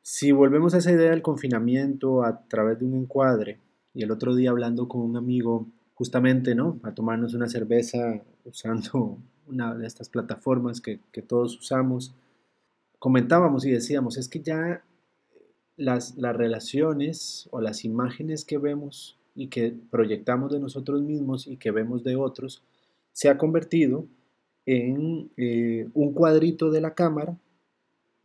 Si 0.01 0.33
volvemos 0.33 0.73
a 0.73 0.79
esa 0.79 0.93
idea 0.93 1.11
del 1.11 1.21
confinamiento 1.21 2.25
a 2.25 2.47
través 2.49 2.79
de 2.79 2.87
un 2.87 2.95
encuadre, 2.95 3.59
y 3.93 4.03
el 4.03 4.11
otro 4.11 4.35
día 4.35 4.51
hablando 4.51 4.89
con 4.89 5.03
un 5.03 5.19
amigo, 5.19 5.67
justamente, 5.93 6.55
¿no? 6.55 6.81
A 6.83 6.93
tomarnos 6.93 7.35
una 7.35 7.49
cerveza 7.49 8.23
usando 8.45 9.19
una 9.47 9.75
de 9.75 9.87
estas 9.87 10.09
plataformas 10.09 10.81
que, 10.81 10.99
todos 11.27 11.59
usamos, 11.59 12.15
comentábamos 13.05 13.67
y 13.67 13.71
decíamos, 13.71 14.17
es 14.17 14.29
que 14.29 14.41
ya 14.41 14.83
las, 15.77 16.17
las 16.17 16.35
relaciones 16.35 17.51
o 17.51 17.61
las 17.61 17.85
imágenes 17.85 18.47
que 18.47 18.57
vemos 18.57 19.19
y 19.35 19.49
que 19.49 19.77
proyectamos 19.91 20.51
de 20.51 20.59
nosotros 20.59 21.03
mismos 21.03 21.47
y 21.47 21.59
que 21.59 21.71
vemos 21.71 22.03
de 22.03 22.17
otros, 22.17 22.63
se 23.13 23.29
ha 23.29 23.37
convertido 23.37 24.07
en 24.65 25.31
eh, 25.37 25.87
un 25.93 26.15
cuadrito 26.15 26.71
de 26.71 26.81
la 26.81 26.95
cámara 26.95 27.37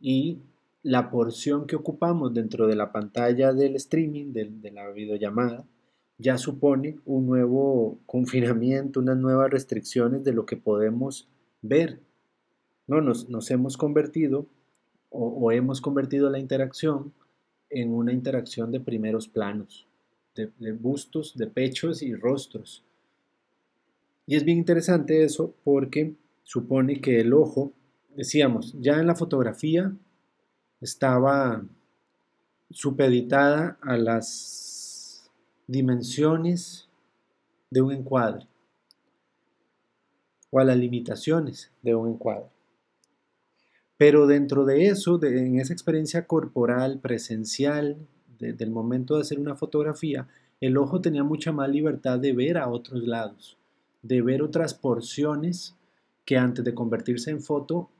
y 0.00 0.38
la 0.82 1.10
porción 1.10 1.66
que 1.66 1.76
ocupamos 1.76 2.32
dentro 2.32 2.66
de 2.66 2.76
la 2.76 2.90
pantalla 2.90 3.52
del 3.52 3.76
streaming, 3.76 4.32
de 4.32 4.70
la 4.70 4.88
videollamada, 4.88 5.66
ya 6.16 6.38
supone 6.38 6.96
un 7.04 7.26
nuevo 7.26 7.98
confinamiento, 8.06 9.00
unas 9.00 9.18
nuevas 9.18 9.50
restricciones 9.50 10.24
de 10.24 10.32
lo 10.32 10.46
que 10.46 10.56
podemos 10.56 11.28
ver. 11.60 12.00
¿no? 12.86 13.02
Nos, 13.02 13.50
hemos 13.50 13.76
convertido 13.76 14.46
o, 15.10 15.52
hemos 15.52 15.80
convertido 15.80 16.30
la 16.30 16.38
interacción 16.38 17.12
en 17.68 17.92
una 17.92 18.12
interacción 18.12 18.70
de 18.70 18.80
primeros 18.80 19.28
planos, 19.28 19.86
de, 20.34 20.72
bustos, 20.72 21.36
de 21.36 21.46
pechos 21.46 22.02
y 22.02 22.14
rostros. 22.14 22.84
Y 24.26 24.36
es 24.36 24.44
bien 24.44 24.58
interesante 24.58 25.24
eso 25.24 25.54
porque 25.64 26.14
supone 26.44 27.00
que 27.00 27.20
el 27.20 27.32
ojo, 27.32 27.72
decíamos, 28.16 28.74
ya 28.80 28.98
en 28.98 29.06
la 29.06 29.16
fotografía 29.16 29.92
estaba 30.80 31.64
supeditada 32.70 33.78
a 33.82 33.96
las 33.96 35.30
dimensiones 35.66 36.88
de 37.70 37.82
un 37.82 37.92
encuadre 37.92 38.46
o 40.50 40.58
a 40.58 40.64
las 40.64 40.76
limitaciones 40.76 41.70
de 41.82 41.94
un 41.94 42.10
encuadre. 42.10 42.48
Pero 44.00 44.26
dentro 44.26 44.64
de 44.64 44.86
eso, 44.86 45.22
en 45.22 45.60
esa 45.60 45.74
experiencia 45.74 46.26
corporal, 46.26 47.00
presencial, 47.00 47.98
del 48.38 48.70
momento 48.70 49.16
de 49.16 49.20
hacer 49.20 49.38
una 49.38 49.56
fotografía, 49.56 50.26
el 50.58 50.78
ojo 50.78 51.02
tenía 51.02 51.22
mucha 51.22 51.52
más 51.52 51.68
libertad 51.68 52.18
de 52.18 52.32
ver 52.32 52.56
a 52.56 52.70
otros 52.70 53.06
lados, 53.06 53.58
de 54.00 54.22
ver 54.22 54.40
otras 54.40 54.72
porciones 54.72 55.76
que 56.24 56.38
antes 56.38 56.64
de 56.64 56.72
convertirse 56.72 57.30
en 57.30 57.42
foto 57.42 57.90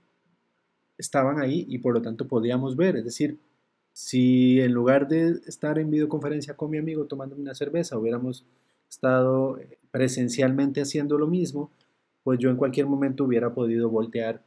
estaban 0.96 1.38
ahí 1.38 1.66
y 1.68 1.76
por 1.76 1.92
lo 1.92 2.00
tanto 2.00 2.26
podíamos 2.26 2.76
ver. 2.76 2.96
Es 2.96 3.04
decir, 3.04 3.38
si 3.92 4.58
en 4.58 4.72
lugar 4.72 5.06
de 5.06 5.42
estar 5.46 5.78
en 5.78 5.90
videoconferencia 5.90 6.56
con 6.56 6.70
mi 6.70 6.78
amigo 6.78 7.04
tomando 7.04 7.36
una 7.36 7.54
cerveza 7.54 7.98
hubiéramos 7.98 8.46
estado 8.88 9.58
eh, 9.58 9.76
presencialmente 9.90 10.80
haciendo 10.80 11.18
lo 11.18 11.26
mismo, 11.26 11.70
pues 12.24 12.38
yo 12.38 12.48
en 12.48 12.56
cualquier 12.56 12.86
momento 12.86 13.24
hubiera 13.24 13.52
podido 13.52 13.90
voltear 13.90 14.42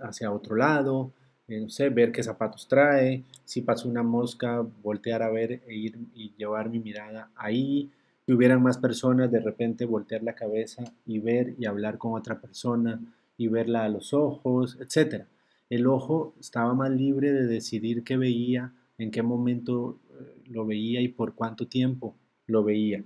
hacia 0.00 0.32
otro 0.32 0.56
lado, 0.56 1.12
eh, 1.48 1.60
no 1.60 1.68
sé, 1.68 1.88
ver 1.88 2.12
qué 2.12 2.22
zapatos 2.22 2.68
trae, 2.68 3.24
si 3.44 3.62
pasó 3.62 3.88
una 3.88 4.02
mosca, 4.02 4.64
voltear 4.82 5.22
a 5.22 5.30
ver 5.30 5.62
e 5.66 5.74
ir 5.74 5.98
y 6.14 6.32
llevar 6.36 6.70
mi 6.70 6.78
mirada 6.78 7.30
ahí, 7.36 7.90
si 8.24 8.32
hubieran 8.32 8.62
más 8.62 8.78
personas, 8.78 9.30
de 9.30 9.40
repente 9.40 9.84
voltear 9.84 10.22
la 10.22 10.34
cabeza 10.34 10.84
y 11.06 11.18
ver 11.18 11.54
y 11.58 11.66
hablar 11.66 11.98
con 11.98 12.14
otra 12.14 12.40
persona 12.40 13.00
y 13.36 13.48
verla 13.48 13.84
a 13.84 13.88
los 13.88 14.14
ojos, 14.14 14.78
etcétera 14.80 15.26
el 15.72 15.86
ojo 15.86 16.34
estaba 16.38 16.74
más 16.74 16.90
libre 16.90 17.32
de 17.32 17.46
decidir 17.46 18.04
qué 18.04 18.18
veía, 18.18 18.74
en 18.98 19.10
qué 19.10 19.22
momento 19.22 19.98
eh, 20.10 20.42
lo 20.50 20.66
veía 20.66 21.00
y 21.00 21.08
por 21.08 21.34
cuánto 21.34 21.66
tiempo 21.66 22.14
lo 22.46 22.62
veía. 22.62 23.02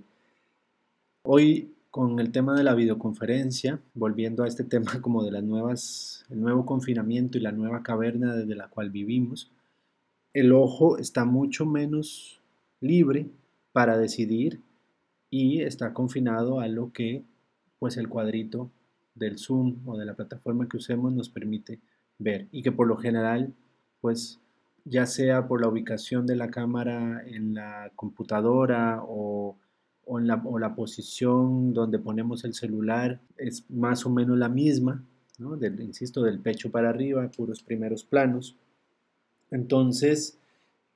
Hoy 1.23 1.76
con 1.91 2.19
el 2.19 2.31
tema 2.31 2.55
de 2.55 2.63
la 2.63 2.75
videoconferencia, 2.75 3.79
volviendo 3.93 4.43
a 4.43 4.47
este 4.47 4.63
tema 4.63 4.91
como 5.01 5.23
de 5.23 5.31
las 5.31 5.43
nuevas, 5.43 6.25
el 6.29 6.41
nuevo 6.41 6.65
confinamiento 6.65 7.37
y 7.37 7.41
la 7.41 7.51
nueva 7.51 7.83
caverna 7.83 8.35
desde 8.35 8.55
la 8.55 8.67
cual 8.67 8.89
vivimos, 8.89 9.51
el 10.33 10.53
ojo 10.53 10.97
está 10.97 11.25
mucho 11.25 11.65
menos 11.65 12.39
libre 12.79 13.27
para 13.71 13.97
decidir 13.97 14.61
y 15.29 15.61
está 15.61 15.93
confinado 15.93 16.59
a 16.59 16.67
lo 16.67 16.91
que 16.91 17.23
pues 17.79 17.97
el 17.97 18.09
cuadrito 18.09 18.69
del 19.15 19.37
Zoom 19.37 19.77
o 19.85 19.97
de 19.97 20.05
la 20.05 20.15
plataforma 20.15 20.67
que 20.69 20.77
usemos 20.77 21.13
nos 21.13 21.29
permite 21.29 21.79
ver. 22.19 22.47
Y 22.51 22.61
que 22.61 22.71
por 22.71 22.87
lo 22.87 22.97
general 22.97 23.53
pues 24.01 24.39
ya 24.85 25.05
sea 25.05 25.47
por 25.47 25.61
la 25.61 25.67
ubicación 25.67 26.25
de 26.25 26.35
la 26.35 26.49
cámara 26.49 27.21
en 27.25 27.53
la 27.53 27.91
computadora 27.95 29.01
o, 29.03 29.55
en 30.07 30.27
la, 30.27 30.41
o 30.45 30.57
la, 30.57 30.75
posición 30.75 31.73
donde 31.73 31.99
ponemos 31.99 32.43
el 32.45 32.53
celular 32.53 33.19
es 33.37 33.69
más 33.69 34.05
o 34.05 34.09
menos 34.09 34.37
la 34.37 34.49
misma, 34.49 35.03
¿no? 35.37 35.57
insisto, 35.81 36.23
del 36.23 36.39
pecho 36.39 36.71
para 36.71 36.89
arriba, 36.89 37.29
puros 37.29 37.61
primeros 37.61 38.03
planos. 38.03 38.55
Entonces, 39.51 40.37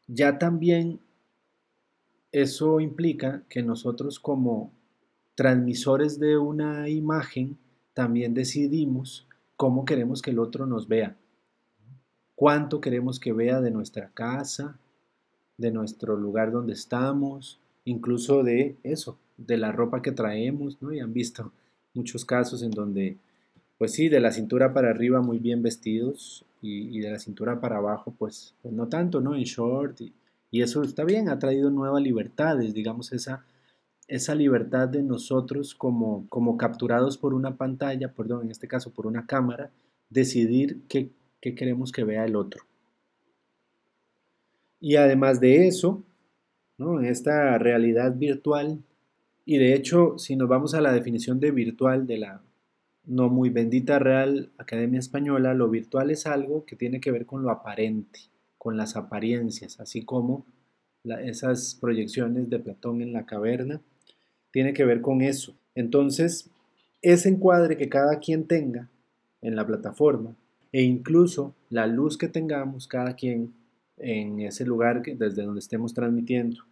ya 0.07 0.37
también 0.37 0.99
eso 2.31 2.79
implica 2.79 3.43
que 3.49 3.61
nosotros 3.63 4.19
como 4.19 4.71
transmisores 5.35 6.19
de 6.19 6.37
una 6.37 6.87
imagen 6.89 7.57
también 7.93 8.33
decidimos 8.33 9.27
cómo 9.57 9.85
queremos 9.85 10.21
que 10.21 10.31
el 10.31 10.39
otro 10.39 10.65
nos 10.65 10.87
vea, 10.87 11.15
cuánto 12.35 12.81
queremos 12.81 13.19
que 13.19 13.33
vea 13.33 13.61
de 13.61 13.71
nuestra 13.71 14.09
casa, 14.09 14.77
de 15.57 15.71
nuestro 15.71 16.15
lugar 16.15 16.51
donde 16.51 16.73
estamos, 16.73 17.60
incluso 17.85 18.43
de 18.43 18.75
eso, 18.83 19.17
de 19.37 19.57
la 19.57 19.71
ropa 19.71 20.01
que 20.01 20.11
traemos, 20.11 20.81
¿no? 20.81 20.93
Y 20.93 20.99
han 20.99 21.13
visto 21.13 21.51
muchos 21.93 22.25
casos 22.25 22.63
en 22.63 22.71
donde, 22.71 23.17
pues 23.77 23.93
sí, 23.93 24.09
de 24.09 24.19
la 24.19 24.31
cintura 24.31 24.73
para 24.73 24.89
arriba 24.89 25.21
muy 25.21 25.39
bien 25.39 25.61
vestidos 25.61 26.45
y, 26.61 26.99
de 26.99 27.11
la 27.11 27.19
cintura 27.19 27.59
para 27.59 27.77
abajo, 27.77 28.13
pues, 28.17 28.53
pues 28.61 28.73
no 28.73 28.87
tanto, 28.87 29.19
¿no? 29.21 29.35
En 29.35 29.43
short 29.43 30.01
y, 30.01 30.13
y 30.51 30.61
eso 30.61 30.83
está 30.83 31.03
bien, 31.03 31.29
ha 31.29 31.39
traído 31.39 31.69
nuevas 31.71 32.03
libertades, 32.03 32.73
digamos, 32.73 33.11
esa, 33.13 33.43
esa 34.07 34.35
libertad 34.35 34.89
de 34.89 35.01
nosotros 35.01 35.73
como, 35.73 36.27
como 36.27 36.57
capturados 36.57 37.17
por 37.17 37.33
una 37.33 37.55
pantalla, 37.55 38.13
perdón, 38.13 38.43
en 38.43 38.51
este 38.51 38.67
caso 38.67 38.91
por 38.91 39.07
una 39.07 39.25
cámara, 39.25 39.71
decidir 40.09 40.81
qué, 40.89 41.09
qué 41.39 41.55
queremos 41.55 41.91
que 41.91 42.03
vea 42.03 42.25
el 42.25 42.35
otro. 42.35 42.63
Y 44.81 44.97
además 44.97 45.39
de 45.39 45.67
eso, 45.67 46.03
en 46.99 47.05
esta 47.05 47.57
realidad 47.57 48.15
virtual, 48.15 48.79
y 49.45 49.57
de 49.57 49.73
hecho, 49.73 50.17
si 50.17 50.35
nos 50.35 50.47
vamos 50.49 50.73
a 50.73 50.81
la 50.81 50.93
definición 50.93 51.39
de 51.39 51.51
virtual 51.51 52.07
de 52.07 52.17
la 52.17 52.41
no 53.05 53.29
muy 53.29 53.49
bendita 53.49 53.99
Real 53.99 54.51
Academia 54.57 54.99
Española, 54.99 55.53
lo 55.53 55.69
virtual 55.69 56.11
es 56.11 56.27
algo 56.27 56.65
que 56.65 56.75
tiene 56.75 56.99
que 56.99 57.11
ver 57.11 57.25
con 57.25 57.43
lo 57.43 57.49
aparente 57.49 58.19
con 58.57 58.77
las 58.77 58.95
apariencias, 58.95 59.79
así 59.79 60.03
como 60.03 60.45
esas 61.23 61.75
proyecciones 61.81 62.47
de 62.47 62.59
Platón 62.59 63.01
en 63.01 63.11
la 63.11 63.25
caverna, 63.25 63.81
tiene 64.51 64.73
que 64.73 64.85
ver 64.85 65.01
con 65.01 65.23
eso. 65.23 65.55
Entonces, 65.73 66.47
ese 67.01 67.29
encuadre 67.29 67.75
que 67.75 67.89
cada 67.89 68.19
quien 68.19 68.45
tenga 68.45 68.87
en 69.41 69.55
la 69.55 69.65
plataforma 69.65 70.35
e 70.71 70.83
incluso 70.83 71.55
la 71.71 71.87
luz 71.87 72.19
que 72.19 72.27
tengamos 72.27 72.87
cada 72.87 73.15
quien 73.15 73.51
en 73.97 74.41
ese 74.41 74.63
lugar 74.63 75.01
desde 75.01 75.41
donde 75.41 75.59
estemos 75.59 75.95
transmitiendo 75.95 76.63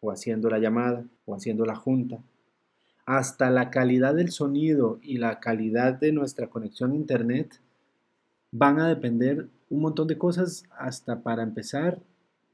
o 0.00 0.10
haciendo 0.10 0.48
la 0.50 0.58
llamada 0.58 1.04
o 1.26 1.34
haciendo 1.34 1.64
la 1.64 1.76
junta, 1.76 2.18
hasta 3.06 3.50
la 3.50 3.70
calidad 3.70 4.14
del 4.14 4.30
sonido 4.30 4.98
y 5.02 5.18
la 5.18 5.40
calidad 5.40 5.94
de 5.94 6.12
nuestra 6.12 6.48
conexión 6.48 6.92
a 6.92 6.96
internet 6.96 7.60
van 8.50 8.80
a 8.80 8.88
depender 8.88 9.48
un 9.70 9.80
montón 9.80 10.08
de 10.08 10.18
cosas 10.18 10.64
hasta 10.76 11.22
para 11.22 11.42
empezar 11.42 12.00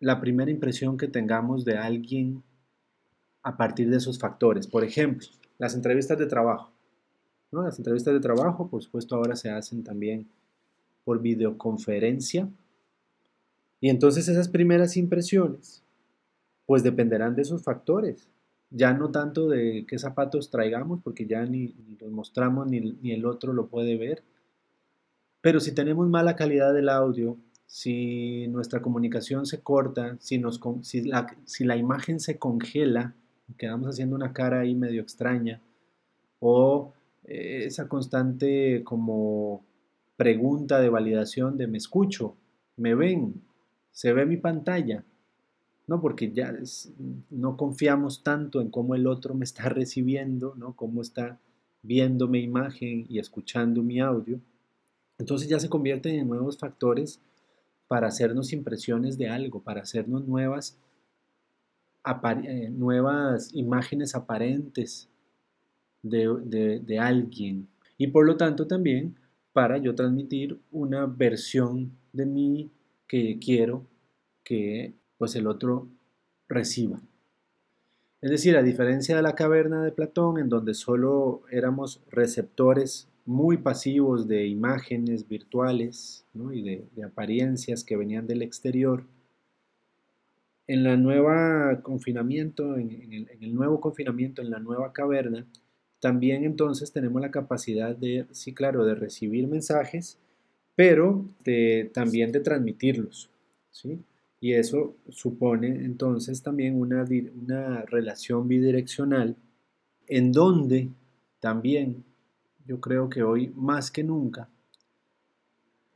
la 0.01 0.21
primera 0.21 0.51
impresión 0.51 0.97
que 0.97 1.09
tengamos 1.09 1.65
de 1.65 1.77
alguien 1.77 2.43
a 3.43 3.57
partir 3.57 3.91
de 3.91 3.99
esos 3.99 4.19
factores. 4.19 4.67
Por 4.67 4.85
ejemplo, 4.85 5.29
las 5.59 5.75
entrevistas 5.75 6.19
de 6.19 6.27
trabajo. 6.27 6.73
¿no? 7.53 7.63
Las 7.63 7.79
entrevistas 7.79 8.15
de 8.15 8.21
trabajo, 8.21 8.69
por 8.69 8.83
supuesto, 8.83 9.15
ahora 9.15 9.37
se 9.37 9.51
hacen 9.51 9.85
también 9.85 10.29
por 11.05 11.21
videoconferencia. 11.21 12.49
Y 13.81 13.91
entonces 13.91 14.29
esas 14.29 14.49
primeras 14.49 14.97
impresiones, 14.97 15.84
pues 16.67 16.83
dependerán 16.83 17.35
de 17.35 17.43
esos 17.43 17.63
factores. 17.63 18.29
Ya 18.71 18.93
no 18.93 19.11
tanto 19.11 19.49
de 19.49 19.85
qué 19.87 19.99
zapatos 19.99 20.51
traigamos, 20.51 21.01
porque 21.03 21.27
ya 21.27 21.45
ni, 21.45 21.75
los 22.01 22.11
mostramos 22.11 22.67
ni, 22.67 22.81
ni 22.81 23.13
el 23.13 23.25
otro 23.27 23.53
lo 23.53 23.69
puede 23.69 23.97
ver, 23.97 24.23
pero 25.45 25.61
si 25.61 25.73
tenemos 25.73 26.09
mala 26.09 26.37
calidad 26.37 26.73
del 26.73 26.89
audio, 26.89 27.37
si 27.67 28.49
nuestra 28.49 28.81
comunicación 28.81 29.45
se 29.45 29.61
corta, 29.61 30.17
si, 30.19 30.39
nos, 30.39 30.59
si, 30.81 31.03
la, 31.03 31.27
si 31.45 31.65
la 31.65 31.77
imagen 31.77 32.19
se 32.19 32.39
congela, 32.39 33.15
quedamos 33.59 33.89
haciendo 33.89 34.17
una 34.17 34.33
cara 34.33 34.61
ahí 34.61 34.75
medio 34.75 35.03
extraña, 35.03 35.61
o 36.41 36.95
eh, 37.25 37.65
esa 37.67 37.89
constante 37.89 38.83
como 38.85 39.65
pregunta 40.17 40.81
de 40.81 40.89
validación 40.89 41.59
de 41.59 41.67
me 41.67 41.77
escucho, 41.77 42.37
me 42.77 42.95
ven, 42.95 43.43
se 43.93 44.15
ve 44.15 44.25
mi 44.25 44.39
pantalla, 44.39 45.05
¿no? 45.87 46.01
Porque 46.01 46.33
ya 46.33 46.55
no 47.31 47.57
confiamos 47.57 48.23
tanto 48.23 48.61
en 48.61 48.71
cómo 48.71 48.95
el 48.95 49.07
otro 49.07 49.35
me 49.35 49.45
está 49.45 49.69
recibiendo, 49.69 50.55
¿no? 50.57 50.75
Cómo 50.75 51.03
está 51.03 51.39
viendo 51.83 52.29
mi 52.29 52.41
imagen 52.41 53.07
y 53.09 53.19
escuchando 53.19 53.83
mi 53.83 54.01
audio. 54.01 54.41
Entonces 55.19 55.49
ya 55.49 55.61
se 55.61 55.69
convierten 55.69 56.15
en 56.17 56.29
nuevos 56.29 56.59
factores 56.59 57.21
para 57.87 58.09
hacernos 58.09 58.53
impresiones 58.53 59.19
de 59.19 59.29
algo, 59.29 59.63
para 59.63 59.83
hacernos 59.83 60.27
nuevas, 60.27 60.79
eh, 62.45 62.71
nuevas 62.71 63.51
imágenes 63.55 64.15
aparentes 64.15 65.09
de, 66.03 66.81
de 66.83 66.99
alguien. 66.99 67.69
Y 67.99 68.09
por 68.09 68.27
lo 68.27 68.37
tanto 68.37 68.67
también 68.67 69.17
para 69.53 69.79
yo 69.79 69.95
transmitir 69.95 70.59
una 70.73 71.07
versión 71.07 71.93
de 72.13 72.27
mí 72.27 72.71
que 73.07 73.39
quiero 73.39 73.87
que 74.43 74.95
pues 75.25 75.37
el 75.37 75.47
otro 75.47 75.89
reciba. 76.49 77.01
Es 78.21 78.31
decir, 78.31 78.59
a 78.59 78.63
diferencia 78.63 79.17
de 79.17 79.23
la 79.23 79.35
caverna 79.35 79.83
de 79.83 79.91
Platón, 79.91 80.39
en 80.39 80.51
donde 80.51 80.75
solo 80.75 81.45
éramos 81.51 82.03
receptores 82.11 83.09
muy 83.25 83.57
pasivos 83.57 84.29
de 84.29 84.47
imágenes 84.47 85.27
virtuales 85.27 86.27
y 86.53 86.61
de, 86.61 87.05
apariencias 87.07 87.85
que 87.85 87.97
venían 87.97 88.27
del 88.27 88.43
exterior. 88.43 89.05
En 90.67 90.85
la 90.85 90.99
nueva 90.99 91.81
confinamiento, 91.81 92.77
en, 92.77 93.27
el, 93.41 93.55
nuevo 93.55 93.81
confinamiento, 93.81 94.43
en 94.43 94.51
la 94.51 94.59
nueva 94.59 94.93
caverna, 94.93 95.47
también 96.01 96.45
entonces 96.45 96.93
tenemos 96.93 97.23
la 97.23 97.31
capacidad 97.31 97.97
de, 97.97 98.27
sí, 98.31 98.53
claro, 98.53 98.85
de 98.85 98.95
recibir 98.95 99.49
mensajes, 99.49 100.19
pero 100.77 101.25
también 101.95 102.31
de 102.31 102.41
transmitirlos, 102.41 103.31
¿sí? 103.71 104.05
Y 104.45 104.53
eso 104.53 104.95
supone 105.09 105.69
entonces 105.87 106.43
también 106.43 106.79
una, 106.79 107.03
una 107.35 107.81
relación 107.87 108.47
bidireccional 108.47 109.37
en 110.07 110.33
donde 110.33 110.91
también 111.41 112.05
yo 112.67 112.79
creo 112.79 113.09
que 113.09 113.23
hoy 113.23 113.55
más 113.57 113.91
que 113.91 114.05
nunca 114.05 114.51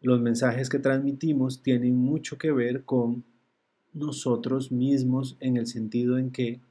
los 0.01 0.23
mensajes 0.23 0.71
que 0.71 0.79
transmitimos 0.79 1.63
tienen 1.63 1.95
mucho 1.97 2.39
que 2.39 2.51
ver 2.51 2.87
con 2.87 3.23
nosotros 3.93 4.73
mismos 4.73 5.37
en 5.41 5.59
el 5.59 5.67
sentido 5.67 6.17
en 6.17 6.31
que 6.31 6.63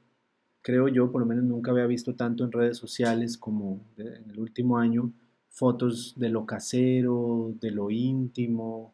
creo 0.62 0.88
yo, 0.88 1.12
por 1.12 1.20
lo 1.20 1.28
menos 1.28 1.44
nunca 1.44 1.70
había 1.70 1.86
visto 1.86 2.16
tanto 2.16 2.42
en 2.42 2.50
redes 2.50 2.76
sociales 2.76 3.38
como 3.38 3.78
en 3.96 4.28
el 4.28 4.40
último 4.40 4.78
año, 4.78 5.12
fotos 5.48 6.14
de 6.16 6.28
lo 6.28 6.44
casero, 6.44 7.54
de 7.60 7.70
lo 7.70 7.88
íntimo, 7.88 8.92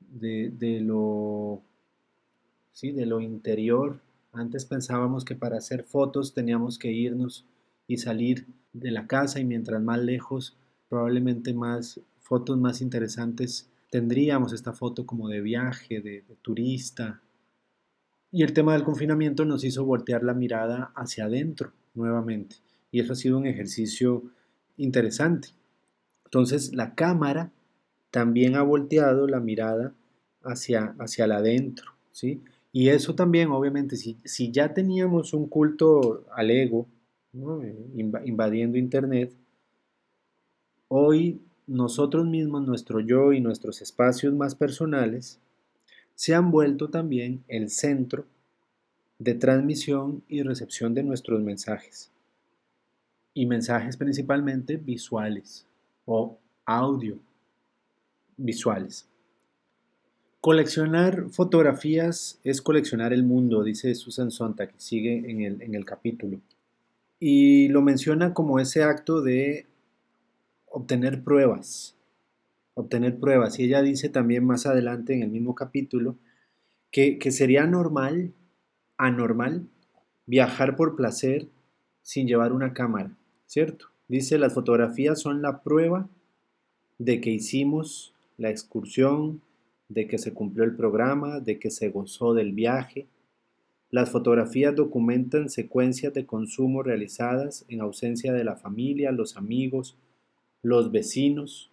de, 0.00 0.50
de 0.50 0.80
lo, 0.80 1.62
sí, 2.72 2.92
de 2.92 3.06
lo 3.06 3.20
interior. 3.20 4.00
Antes 4.32 4.64
pensábamos 4.64 5.24
que 5.24 5.34
para 5.34 5.58
hacer 5.58 5.84
fotos 5.84 6.34
teníamos 6.34 6.78
que 6.78 6.92
irnos 6.92 7.46
y 7.86 7.96
salir 7.96 8.46
de 8.72 8.90
la 8.90 9.06
casa 9.06 9.40
y 9.40 9.44
mientras 9.44 9.82
más 9.82 10.00
lejos, 10.00 10.56
probablemente 10.88 11.52
más 11.54 12.00
fotos 12.20 12.56
más 12.58 12.80
interesantes 12.80 13.68
tendríamos 13.90 14.52
esta 14.52 14.72
foto 14.72 15.04
como 15.04 15.28
de 15.28 15.40
viaje, 15.40 16.00
de, 16.00 16.24
turista. 16.42 17.20
Y 18.30 18.44
el 18.44 18.52
tema 18.52 18.74
del 18.74 18.84
confinamiento 18.84 19.44
nos 19.44 19.64
hizo 19.64 19.84
voltear 19.84 20.22
la 20.22 20.34
mirada 20.34 20.92
hacia 20.94 21.24
adentro 21.24 21.72
nuevamente. 21.94 22.56
Y 22.92 23.00
eso 23.00 23.12
ha 23.12 23.16
sido 23.16 23.36
un 23.36 23.46
ejercicio 23.46 24.22
interesante. 24.76 25.48
Entonces 26.24 26.72
la 26.72 26.94
cámara 26.94 27.50
también 28.12 28.54
ha 28.54 28.62
volteado 28.62 29.26
la 29.26 29.40
mirada 29.40 29.92
hacia, 30.44 30.94
hacia 31.00 31.24
adentro. 31.24 31.92
¿sí? 32.12 32.40
Y 32.72 32.88
eso 32.88 33.14
también, 33.14 33.50
obviamente, 33.50 33.96
si, 33.96 34.16
si 34.24 34.50
ya 34.52 34.72
teníamos 34.72 35.32
un 35.32 35.48
culto 35.48 36.24
al 36.32 36.50
ego, 36.50 36.86
invadiendo 37.32 38.78
Internet, 38.78 39.32
hoy 40.88 41.40
nosotros 41.66 42.26
mismos, 42.26 42.66
nuestro 42.66 43.00
yo 43.00 43.32
y 43.32 43.40
nuestros 43.40 43.80
espacios 43.82 44.34
más 44.34 44.54
personales, 44.54 45.38
se 46.14 46.34
han 46.34 46.50
vuelto 46.50 46.90
también 46.90 47.42
el 47.48 47.70
centro 47.70 48.26
de 49.18 49.34
transmisión 49.34 50.22
y 50.28 50.42
recepción 50.42 50.94
de 50.94 51.02
nuestros 51.02 51.40
mensajes. 51.40 52.10
Y 53.34 53.46
mensajes 53.46 53.96
principalmente 53.96 54.76
visuales 54.76 55.66
o 56.06 56.38
audio 56.64 57.18
visuales. 58.36 59.09
Coleccionar 60.40 61.28
fotografías 61.30 62.40
es 62.44 62.62
coleccionar 62.62 63.12
el 63.12 63.24
mundo, 63.24 63.62
dice 63.62 63.94
Susan 63.94 64.30
Sontag, 64.30 64.70
que 64.70 64.80
sigue 64.80 65.30
en 65.30 65.42
el, 65.42 65.60
en 65.60 65.74
el 65.74 65.84
capítulo. 65.84 66.40
Y 67.18 67.68
lo 67.68 67.82
menciona 67.82 68.32
como 68.32 68.58
ese 68.58 68.82
acto 68.82 69.20
de 69.20 69.66
obtener 70.64 71.22
pruebas, 71.22 71.94
obtener 72.72 73.18
pruebas. 73.18 73.58
Y 73.58 73.64
ella 73.64 73.82
dice 73.82 74.08
también 74.08 74.46
más 74.46 74.64
adelante 74.64 75.12
en 75.12 75.22
el 75.22 75.28
mismo 75.28 75.54
capítulo 75.54 76.16
que, 76.90 77.18
que 77.18 77.32
sería 77.32 77.66
normal, 77.66 78.32
anormal, 78.96 79.68
viajar 80.24 80.74
por 80.74 80.96
placer 80.96 81.48
sin 82.00 82.26
llevar 82.26 82.52
una 82.52 82.72
cámara, 82.72 83.14
¿cierto? 83.44 83.88
Dice, 84.08 84.38
las 84.38 84.54
fotografías 84.54 85.20
son 85.20 85.42
la 85.42 85.62
prueba 85.62 86.08
de 86.98 87.20
que 87.20 87.30
hicimos 87.30 88.14
la 88.38 88.48
excursión, 88.48 89.42
de 89.90 90.06
que 90.06 90.18
se 90.18 90.32
cumplió 90.32 90.64
el 90.64 90.76
programa, 90.76 91.40
de 91.40 91.58
que 91.58 91.70
se 91.70 91.90
gozó 91.90 92.32
del 92.32 92.52
viaje. 92.52 93.08
Las 93.90 94.10
fotografías 94.10 94.74
documentan 94.74 95.50
secuencias 95.50 96.14
de 96.14 96.24
consumo 96.24 96.82
realizadas 96.82 97.66
en 97.68 97.80
ausencia 97.80 98.32
de 98.32 98.44
la 98.44 98.56
familia, 98.56 99.10
los 99.10 99.36
amigos, 99.36 99.98
los 100.62 100.92
vecinos. 100.92 101.72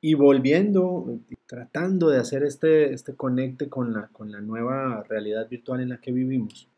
Y 0.00 0.14
volviendo, 0.14 1.18
tratando 1.46 2.08
de 2.08 2.18
hacer 2.18 2.44
este, 2.44 2.94
este 2.94 3.16
conecte 3.16 3.68
con 3.68 3.92
la, 3.92 4.06
con 4.08 4.30
la 4.30 4.40
nueva 4.40 5.02
realidad 5.08 5.48
virtual 5.48 5.80
en 5.80 5.88
la 5.88 6.00
que 6.00 6.12
vivimos, 6.12 6.68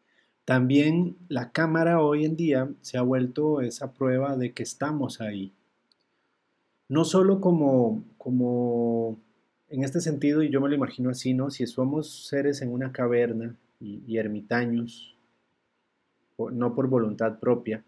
también 0.47 1.17
la 1.29 1.53
cámara 1.53 2.03
hoy 2.03 2.25
en 2.25 2.35
día 2.35 2.71
se 2.81 2.97
ha 2.97 3.03
vuelto 3.03 3.61
esa 3.61 3.93
prueba 3.93 4.39
de 4.39 4.55
que 4.55 4.63
estamos 4.63 5.21
ahí. 5.21 5.53
No 6.89 7.05
solo 7.05 7.43
como, 7.43 8.05
como 8.17 9.19
en 9.71 9.85
este 9.85 10.01
sentido, 10.01 10.43
y 10.43 10.51
yo 10.51 10.61
me 10.61 10.69
lo 10.69 10.75
imagino 10.75 11.11
así, 11.11 11.33
¿no? 11.33 11.49
Si 11.51 11.67
somos 11.67 12.27
seres 12.27 12.61
en 12.61 12.73
una 12.73 12.93
caverna 12.93 13.57
y, 13.79 14.19
ermitaños, 14.19 15.17
no 16.37 16.75
por 16.75 16.89
voluntad 16.89 17.39
propia, 17.39 17.85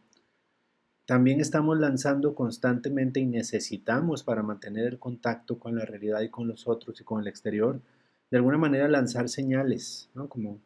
también 1.07 1.40
estamos 1.40 1.79
lanzando 1.79 2.35
constantemente 2.35 3.18
y 3.18 3.27
necesitamos 3.27 4.23
para 4.23 4.45
mantener 4.45 4.87
el 4.87 4.99
contacto 5.01 5.59
con 5.59 5.75
la 5.75 5.85
realidad 5.85 6.21
y 6.21 6.29
con 6.29 6.47
los 6.47 6.68
otros 6.68 7.01
y 7.01 7.05
con 7.05 7.21
el 7.21 7.27
exterior, 7.27 7.81
de 8.31 8.37
alguna 8.37 8.59
manera 8.59 8.88
lanzar 8.88 9.29
señales, 9.29 10.09
¿no? 10.14 10.29
como, 10.29 10.61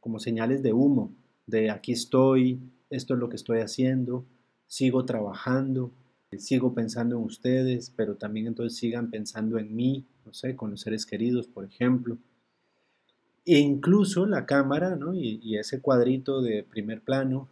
como, 0.00 0.18
señales 0.18 0.62
de 0.62 0.72
humo, 0.72 1.12
de 1.46 1.70
aquí 1.70 1.92
estoy, 1.92 2.58
esto 2.88 3.14
es 3.14 3.20
lo 3.20 3.28
que 3.28 3.36
estoy 3.36 3.60
haciendo, 3.60 4.24
sigo 4.66 5.04
trabajando, 5.04 5.92
sigo 6.38 6.74
pensando 6.74 7.16
en 7.16 7.24
ustedes, 7.24 7.92
pero 7.94 8.16
también 8.16 8.46
entonces 8.46 8.78
sigan 8.78 9.10
pensando 9.10 9.58
en 9.58 9.74
mí, 9.74 10.04
no 10.24 10.32
sé, 10.32 10.56
con 10.56 10.70
los 10.70 10.80
seres 10.80 11.06
queridos, 11.06 11.46
por 11.46 11.64
ejemplo. 11.64 12.18
E 13.44 13.58
incluso 13.58 14.26
la 14.26 14.46
cámara, 14.46 14.96
¿no? 14.96 15.14
y, 15.14 15.56
ese 15.58 15.80
cuadrito 15.80 16.40
de 16.40 16.62
primer 16.62 17.02
plano 17.02 17.48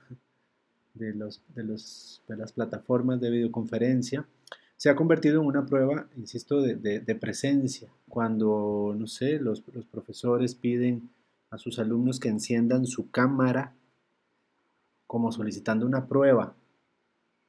de, 0.94 1.14
los, 1.14 1.42
de 1.54 2.36
las 2.36 2.52
plataformas 2.52 3.20
de 3.20 3.30
videoconferencia, 3.30 4.26
se 4.76 4.90
ha 4.90 4.96
convertido 4.96 5.40
en 5.40 5.46
una 5.46 5.64
prueba, 5.64 6.08
insisto, 6.16 6.60
de, 6.60 6.74
de, 6.74 7.14
presencia. 7.14 7.88
Cuando, 8.08 8.94
no 8.98 9.06
sé, 9.06 9.38
los, 9.38 9.62
los, 9.72 9.86
profesores 9.86 10.56
piden 10.56 11.08
a 11.50 11.58
sus 11.58 11.78
alumnos 11.78 12.18
que 12.18 12.28
enciendan 12.28 12.86
su 12.86 13.08
cámara 13.10 13.74
como 15.06 15.30
solicitando 15.30 15.86
una 15.86 16.08
prueba 16.08 16.56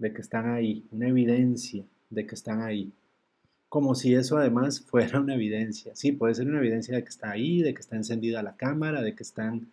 de 0.03 0.13
que 0.13 0.21
están 0.21 0.49
ahí, 0.49 0.85
una 0.91 1.07
evidencia 1.07 1.85
de 2.09 2.27
que 2.27 2.35
están 2.35 2.61
ahí. 2.61 2.91
Como 3.69 3.95
si 3.95 4.13
eso 4.13 4.37
además 4.37 4.81
fuera 4.91 5.21
una 5.21 5.35
evidencia. 5.35 5.95
Sí, 5.95 6.11
puede 6.11 6.35
ser 6.35 6.47
una 6.47 6.59
evidencia 6.59 6.93
de 6.93 7.03
que 7.03 7.09
está 7.09 7.31
ahí, 7.31 7.61
de 7.61 7.73
que 7.73 7.79
está 7.79 7.95
encendida 7.95 8.43
la 8.43 8.57
cámara, 8.57 9.01
de 9.01 9.15
que 9.15 9.23
están 9.23 9.71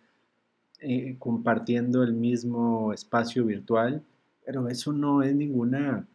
eh, 0.79 1.17
compartiendo 1.19 2.01
el 2.01 2.13
mismo 2.13 2.93
espacio 2.93 3.43
virtual, 3.45 4.03
pero 4.45 4.69
eso 4.69 4.93
no 4.93 5.21
es 5.21 5.35
ninguna 5.35 6.07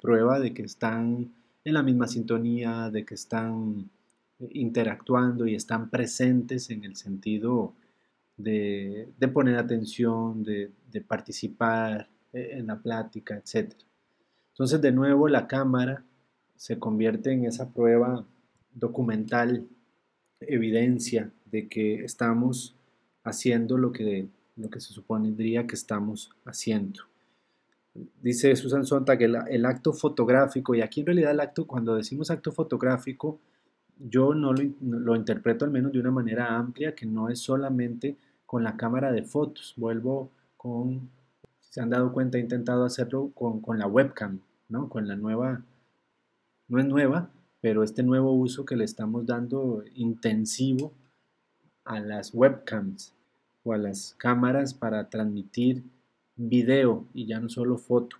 prueba 0.00 0.38
de 0.38 0.54
que 0.54 0.62
están 0.62 1.34
en 1.64 1.74
la 1.74 1.82
misma 1.82 2.06
sintonía, 2.06 2.90
de 2.90 3.04
que 3.04 3.14
están 3.14 3.90
eh, 4.38 4.48
interactuando 4.52 5.48
y 5.48 5.56
están 5.56 5.90
presentes 5.90 6.70
en 6.70 6.84
el 6.84 6.94
sentido 6.94 7.74
de, 8.36 9.08
poner 9.32 9.56
atención, 9.58 10.44
de, 10.44 10.70
de, 10.92 11.00
participar 11.00 12.08
en 12.34 12.66
la 12.66 12.80
plática, 12.80 13.36
etc. 13.36 13.72
Entonces, 14.52 14.80
de 14.80 14.92
nuevo, 14.92 15.28
la 15.28 15.46
cámara 15.46 16.04
se 16.56 16.78
convierte 16.78 17.32
en 17.32 17.44
esa 17.44 17.72
prueba 17.72 18.24
documental, 18.72 19.66
evidencia 20.40 21.30
de 21.46 21.68
que 21.68 22.04
estamos 22.04 22.76
haciendo 23.22 23.78
lo 23.78 23.92
que, 23.92 24.28
lo 24.56 24.68
que 24.68 24.80
se 24.80 24.92
supondría 24.92 25.66
que 25.66 25.74
estamos 25.74 26.30
haciendo. 26.44 27.02
Dice 28.20 28.54
Susan 28.56 28.84
Sontag 28.84 29.18
que 29.18 29.24
el, 29.24 29.66
acto 29.66 29.92
fotográfico, 29.92 30.74
y 30.74 30.80
aquí 30.80 31.00
en 31.00 31.06
realidad 31.06 31.30
el 31.30 31.40
acto, 31.40 31.66
cuando 31.66 31.94
decimos 31.94 32.30
acto 32.30 32.50
fotográfico, 32.50 33.38
yo 33.96 34.34
no 34.34 34.52
lo, 34.52 34.62
lo, 34.80 35.14
interpreto 35.14 35.64
al 35.64 35.70
menos 35.70 35.92
de 35.92 36.00
una 36.00 36.10
manera 36.10 36.56
amplia, 36.56 36.94
que 36.94 37.06
no 37.06 37.28
es 37.28 37.38
solamente 37.38 38.16
con 38.46 38.64
la 38.64 38.76
cámara 38.76 39.12
de 39.12 39.22
fotos. 39.22 39.74
Vuelvo 39.76 40.30
con, 40.56 41.08
se 41.74 41.80
han 41.80 41.90
dado 41.90 42.12
cuenta, 42.12 42.38
he 42.38 42.40
intentado 42.40 42.84
hacerlo 42.84 43.32
con, 43.34 43.60
con 43.60 43.80
la 43.80 43.88
webcam, 43.88 44.38
¿no? 44.68 44.88
con 44.88 45.08
la 45.08 45.16
nueva, 45.16 45.64
no 46.68 46.78
es 46.78 46.86
nueva, 46.86 47.30
pero 47.60 47.82
este 47.82 48.04
nuevo 48.04 48.32
uso 48.32 48.64
que 48.64 48.76
le 48.76 48.84
estamos 48.84 49.26
dando 49.26 49.82
intensivo 49.96 50.92
a 51.84 51.98
las 51.98 52.32
webcams 52.32 53.12
o 53.64 53.72
a 53.72 53.76
las 53.76 54.14
cámaras 54.18 54.72
para 54.72 55.10
transmitir 55.10 55.82
video 56.36 57.08
y 57.12 57.26
ya 57.26 57.40
no 57.40 57.48
solo 57.48 57.76
foto. 57.76 58.18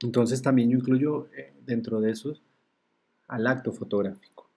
Entonces 0.00 0.40
también 0.40 0.70
yo 0.70 0.78
incluyo 0.78 1.26
eh, 1.36 1.52
dentro 1.66 2.00
de 2.00 2.12
eso 2.12 2.32
al 3.26 3.48
acto 3.48 3.72
fotográfico. 3.72 4.48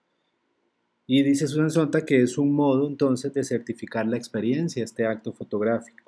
Y 1.08 1.24
dice 1.24 1.48
Susan 1.48 1.72
Sonta 1.72 2.04
que 2.04 2.22
es 2.22 2.38
un 2.38 2.52
modo 2.52 2.86
entonces 2.86 3.34
de 3.34 3.42
certificar 3.42 4.06
la 4.06 4.16
experiencia, 4.16 4.84
este 4.84 5.06
acto 5.06 5.32
fotográfico. 5.32 6.05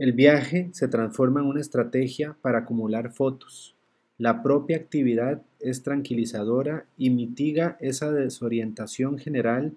El 0.00 0.14
viaje 0.14 0.70
se 0.72 0.88
transforma 0.88 1.40
en 1.40 1.46
una 1.46 1.60
estrategia 1.60 2.34
para 2.40 2.60
acumular 2.60 3.12
fotos. 3.12 3.76
La 4.16 4.42
propia 4.42 4.78
actividad 4.78 5.42
es 5.58 5.82
tranquilizadora 5.82 6.86
y 6.96 7.10
mitiga 7.10 7.76
esa 7.80 8.10
desorientación 8.10 9.18
general 9.18 9.74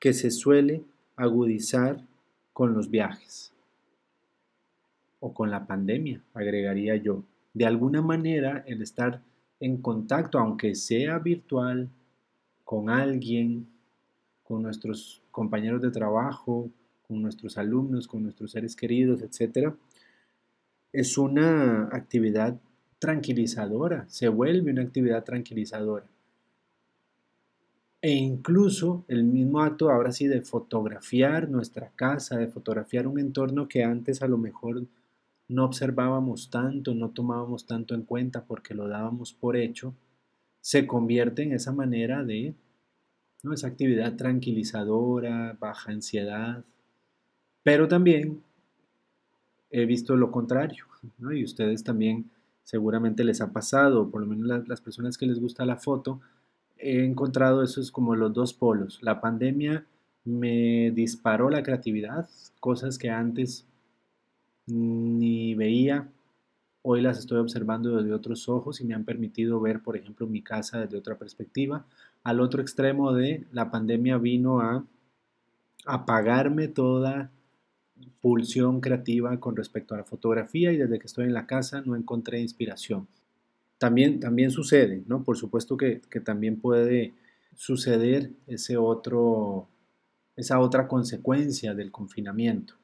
que 0.00 0.12
se 0.12 0.32
suele 0.32 0.82
agudizar 1.14 2.04
con 2.52 2.74
los 2.74 2.90
viajes 2.90 3.52
o 5.20 5.32
con 5.32 5.52
la 5.52 5.68
pandemia, 5.68 6.20
agregaría 6.34 6.96
yo. 6.96 7.22
De 7.54 7.64
alguna 7.64 8.02
manera, 8.02 8.64
el 8.66 8.82
estar 8.82 9.22
en 9.60 9.76
contacto, 9.76 10.40
aunque 10.40 10.74
sea 10.74 11.20
virtual, 11.20 11.88
con 12.64 12.90
alguien, 12.90 13.68
con 14.42 14.64
nuestros 14.64 15.22
compañeros 15.30 15.80
de 15.80 15.92
trabajo, 15.92 16.68
con 17.10 17.22
nuestros 17.22 17.58
alumnos, 17.58 18.06
con 18.06 18.22
nuestros 18.22 18.52
seres 18.52 18.76
queridos, 18.76 19.20
etc., 19.20 19.74
es 20.92 21.18
una 21.18 21.88
actividad 21.90 22.56
tranquilizadora, 23.00 24.04
se 24.08 24.28
vuelve 24.28 24.70
una 24.70 24.82
actividad 24.82 25.24
tranquilizadora. 25.24 26.06
E 28.00 28.12
incluso 28.12 29.04
el 29.08 29.24
mismo 29.24 29.60
acto 29.60 29.90
ahora 29.90 30.12
sí 30.12 30.28
de 30.28 30.40
fotografiar 30.40 31.48
nuestra 31.48 31.90
casa, 31.96 32.38
de 32.38 32.46
fotografiar 32.46 33.08
un 33.08 33.18
entorno 33.18 33.66
que 33.66 33.82
antes 33.82 34.22
a 34.22 34.28
lo 34.28 34.38
mejor 34.38 34.86
no 35.48 35.64
observábamos 35.64 36.48
tanto, 36.48 36.94
no 36.94 37.10
tomábamos 37.10 37.66
tanto 37.66 37.96
en 37.96 38.02
cuenta 38.02 38.44
porque 38.44 38.72
lo 38.72 38.86
dábamos 38.86 39.32
por 39.32 39.56
hecho, 39.56 39.94
se 40.60 40.86
convierte 40.86 41.42
en 41.42 41.54
esa 41.54 41.72
manera 41.72 42.22
de, 42.22 42.54
¿no? 43.42 43.52
esa 43.52 43.66
actividad 43.66 44.14
tranquilizadora, 44.14 45.56
baja 45.58 45.90
ansiedad, 45.90 46.64
pero 47.62 47.88
también 47.88 48.42
he 49.70 49.86
visto 49.86 50.16
lo 50.16 50.30
contrario, 50.30 50.84
y 51.32 51.44
ustedes 51.44 51.84
también 51.84 52.30
seguramente 52.64 53.24
les 53.24 53.40
ha 53.40 53.52
pasado, 53.52 54.10
por 54.10 54.20
lo 54.20 54.26
menos 54.26 54.68
las 54.68 54.80
personas 54.80 55.18
que 55.18 55.26
les 55.26 55.40
gusta 55.40 55.64
la 55.64 55.76
foto, 55.76 56.20
he 56.78 57.04
encontrado 57.04 57.62
esos 57.62 57.90
como 57.90 58.14
los 58.16 58.32
dos 58.32 58.54
polos. 58.54 58.98
La 59.02 59.20
pandemia 59.20 59.84
me 60.24 60.90
disparó 60.92 61.50
la 61.50 61.62
creatividad, 61.62 62.28
cosas 62.58 62.98
que 62.98 63.10
antes 63.10 63.66
ni 64.66 65.54
veía. 65.54 66.08
Hoy 66.82 67.02
las 67.02 67.18
estoy 67.18 67.38
observando 67.38 67.96
desde 67.96 68.14
otros 68.14 68.48
ojos 68.48 68.80
y 68.80 68.84
me 68.84 68.94
han 68.94 69.04
permitido 69.04 69.60
ver, 69.60 69.80
por 69.82 69.96
ejemplo, 69.96 70.26
mi 70.26 70.42
casa 70.42 70.80
desde 70.80 70.96
otra 70.96 71.18
perspectiva. 71.18 71.84
Al 72.22 72.40
otro 72.40 72.62
extremo 72.62 73.12
de 73.12 73.46
la 73.52 73.70
pandemia 73.70 74.16
vino 74.18 74.60
a 74.60 74.84
apagarme 75.84 76.68
toda 76.68 77.30
pulsión 78.20 78.80
creativa 78.80 79.38
con 79.40 79.56
respecto 79.56 79.94
a 79.94 79.98
la 79.98 80.04
fotografía 80.04 80.72
y 80.72 80.76
desde 80.76 80.98
que 80.98 81.06
estoy 81.06 81.24
en 81.24 81.34
la 81.34 81.46
casa 81.46 81.82
no 81.82 81.96
encontré 81.96 82.40
inspiración. 82.40 83.08
También, 83.78 84.20
también 84.20 84.50
sucede, 84.50 85.02
¿no? 85.06 85.22
Por 85.22 85.36
supuesto 85.36 85.76
que, 85.76 86.00
que 86.10 86.20
también 86.20 86.60
puede 86.60 87.14
suceder 87.54 88.30
ese 88.46 88.76
otro, 88.76 89.68
esa 90.36 90.60
otra 90.60 90.86
consecuencia 90.86 91.74
del 91.74 91.90
confinamiento. 91.90 92.74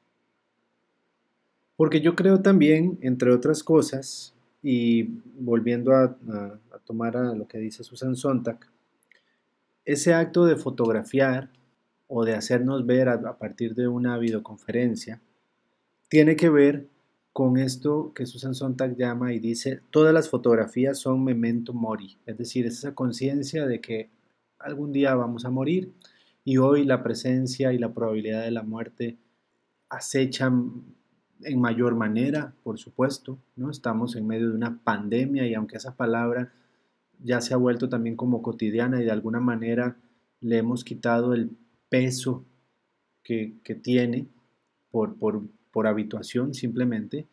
Porque 1.75 2.01
yo 2.01 2.15
creo 2.15 2.41
también, 2.41 2.97
entre 3.01 3.31
otras 3.31 3.63
cosas, 3.63 4.33
y 4.63 5.03
volviendo 5.39 5.93
a, 5.95 6.17
tomar 6.85 7.17
a 7.17 7.33
lo 7.33 7.47
que 7.47 7.59
dice 7.59 7.83
Susan 7.83 8.15
Sontag, 8.15 8.59
ese 9.85 10.13
acto 10.13 10.45
de 10.45 10.55
fotografiar 10.55 11.49
o 12.07 12.25
de 12.25 12.33
hacernos 12.33 12.85
ver 12.85 13.09
a, 13.09 13.37
partir 13.37 13.75
de 13.75 13.87
una 13.87 14.17
videoconferencia 14.17 15.21
tiene 16.09 16.35
que 16.35 16.49
ver 16.49 16.87
con 17.33 17.57
esto 17.57 18.13
que 18.15 18.25
Susan 18.25 18.55
Sontag 18.55 18.95
llama 18.95 19.33
y 19.33 19.39
dice, 19.39 19.81
todas 19.91 20.13
las 20.13 20.29
fotografías 20.29 20.97
son 20.97 21.23
memento 21.23 21.73
mori, 21.73 22.17
es 22.25 22.37
decir, 22.37 22.65
es 22.65 22.79
esa 22.79 22.95
conciencia 22.95 23.67
de 23.67 23.79
que 23.79 24.09
algún 24.57 24.91
día 24.91 25.13
vamos 25.13 25.45
a 25.45 25.49
morir 25.49 25.93
y 26.43 26.57
hoy 26.57 26.85
la 26.85 27.03
presencia 27.03 27.73
y 27.73 27.77
la 27.77 27.93
probabilidad 27.93 28.43
de 28.43 28.51
la 28.51 28.63
muerte 28.63 29.17
acechan 29.89 30.83
en 31.43 31.61
mayor 31.61 31.95
manera, 31.95 32.53
por 32.63 32.79
supuesto, 32.79 33.37
¿no? 33.55 33.69
Estamos 33.69 34.15
en 34.15 34.25
medio 34.25 34.49
de 34.49 34.55
una 34.55 34.79
pandemia 34.83 35.45
y 35.45 35.53
aunque 35.53 35.77
esa 35.77 35.95
palabra 35.95 36.51
ya 37.23 37.41
se 37.41 37.53
ha 37.53 37.57
vuelto 37.57 37.89
también 37.89 38.15
como 38.15 38.41
cotidiana 38.41 39.01
y 39.01 39.05
de 39.05 39.11
alguna 39.11 39.39
manera 39.39 39.97
le 40.41 40.57
hemos 40.57 40.83
quitado 40.83 41.33
el 41.33 41.51
peso 41.89 42.45
que, 43.23 43.55
tiene 43.81 44.27
por, 44.89 45.17
por, 45.17 45.41
por, 45.71 45.87
habituación 45.87 46.53
simplemente, 46.53 47.25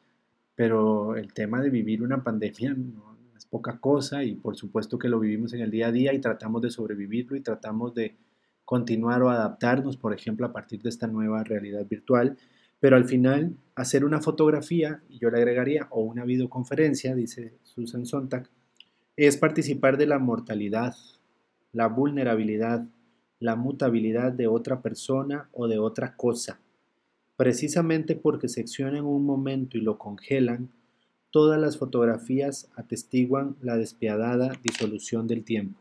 pero 0.55 1.17
el 1.17 1.33
tema 1.33 1.61
de 1.61 1.71
vivir 1.71 2.03
una 2.03 2.23
pandemia 2.23 2.77
es 3.37 3.45
poca 3.47 3.79
cosa 3.79 4.25
y 4.25 4.35
por 4.35 4.57
supuesto 4.57 4.99
que 4.99 5.09
lo 5.09 5.21
vivimos 5.21 5.53
en 5.53 5.61
el 5.61 5.71
día 5.71 5.89
a 5.89 5.93
día 5.93 6.13
y 6.13 6.21
tratamos 6.21 6.63
de 6.63 6.71
sobrevivirlo 6.71 7.37
y 7.37 7.41
tratamos 7.41 7.95
de 7.95 8.17
continuar 8.65 9.23
o 9.23 9.31
adaptarnos, 9.31 9.97
por 9.97 10.15
ejemplo, 10.15 10.47
a 10.47 10.53
partir 10.53 10.83
de 10.83 10.89
esta 10.89 11.07
nueva 11.07 11.45
realidad 11.45 11.87
virtual. 11.87 12.37
Pero 12.81 12.97
al 12.97 13.05
final, 13.05 13.57
hacer 13.75 14.05
una 14.05 14.21
fotografía, 14.21 15.03
y 15.09 15.19
yo 15.19 15.31
le 15.31 15.39
agregaría, 15.39 15.87
o 15.91 16.03
una 16.03 16.25
videoconferencia, 16.25 17.15
dice 17.15 17.55
Susan 17.63 18.07
Sontag, 18.07 18.49
es 19.17 19.37
participar 19.37 19.97
de 19.97 20.07
la 20.07 20.19
mortalidad, 20.19 20.95
la 21.73 21.87
vulnerabilidad, 21.89 22.87
la 23.45 23.57
mutabilidad 23.57 24.33
de 24.33 24.47
otra 24.47 24.81
persona 24.81 25.49
o 25.53 25.69
de 25.69 25.79
otra 25.79 26.17
cosa. 26.17 26.59
Precisamente 27.37 28.17
porque 28.17 28.49
seccionan 28.49 29.05
un 29.05 29.27
momento 29.27 29.77
y 29.77 29.83
lo 29.83 29.99
congelan, 29.99 30.71
todas 31.31 31.61
las 31.61 31.77
fotografías 31.77 32.71
atestiguan 32.75 33.57
la 33.61 33.77
despiadada 33.77 34.53
disolución 34.63 35.27
del 35.27 35.45
tiempo. 35.45 35.79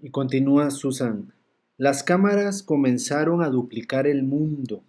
Y 0.00 0.10
continúa 0.10 0.70
Susan, 0.70 1.32
las 1.78 2.02
cámaras 2.02 2.62
comenzaron 2.62 3.42
a 3.42 3.48
duplicar 3.48 4.06
el 4.06 4.24
mundo 4.24 4.82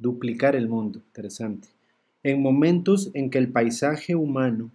duplicar 0.00 0.56
el 0.56 0.66
mundo, 0.66 1.00
interesante, 1.06 1.68
en 2.22 2.40
momentos 2.42 3.10
en 3.14 3.30
que 3.30 3.38
el 3.38 3.52
paisaje 3.52 4.16
humano 4.16 4.70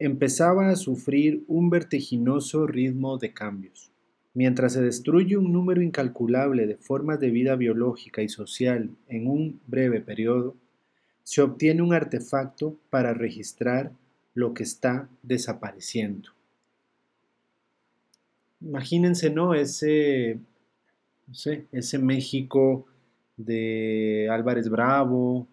empezaba 0.00 0.68
a 0.68 0.76
sufrir 0.76 1.44
un 1.46 1.70
vertiginoso 1.70 2.66
ritmo 2.66 3.18
de 3.18 3.32
cambios. 3.32 3.90
Mientras 4.34 4.74
se 4.74 4.82
destruye 4.82 5.36
un 5.36 5.52
número 5.52 5.82
incalculable 5.82 6.66
de 6.66 6.76
formas 6.76 7.18
de 7.18 7.30
vida 7.30 7.56
biológica 7.56 8.22
y 8.22 8.28
social 8.28 8.90
en 9.08 9.26
un 9.26 9.60
breve 9.66 10.00
periodo, 10.00 10.54
se 11.22 11.42
obtiene 11.42 11.82
un 11.82 11.92
artefacto 11.92 12.76
para 12.90 13.12
registrar 13.14 13.92
lo 14.34 14.54
que 14.54 14.62
está 14.62 15.08
desapareciendo. 15.22 16.30
Imagínense, 18.60 19.30
¿no? 19.30 19.54
Ese, 19.54 20.38
no 21.26 21.34
sé, 21.34 21.66
ese 21.72 21.98
México 21.98 22.86
de 23.36 24.28
Álvarez 24.30 24.68
Bravo, 24.68 25.46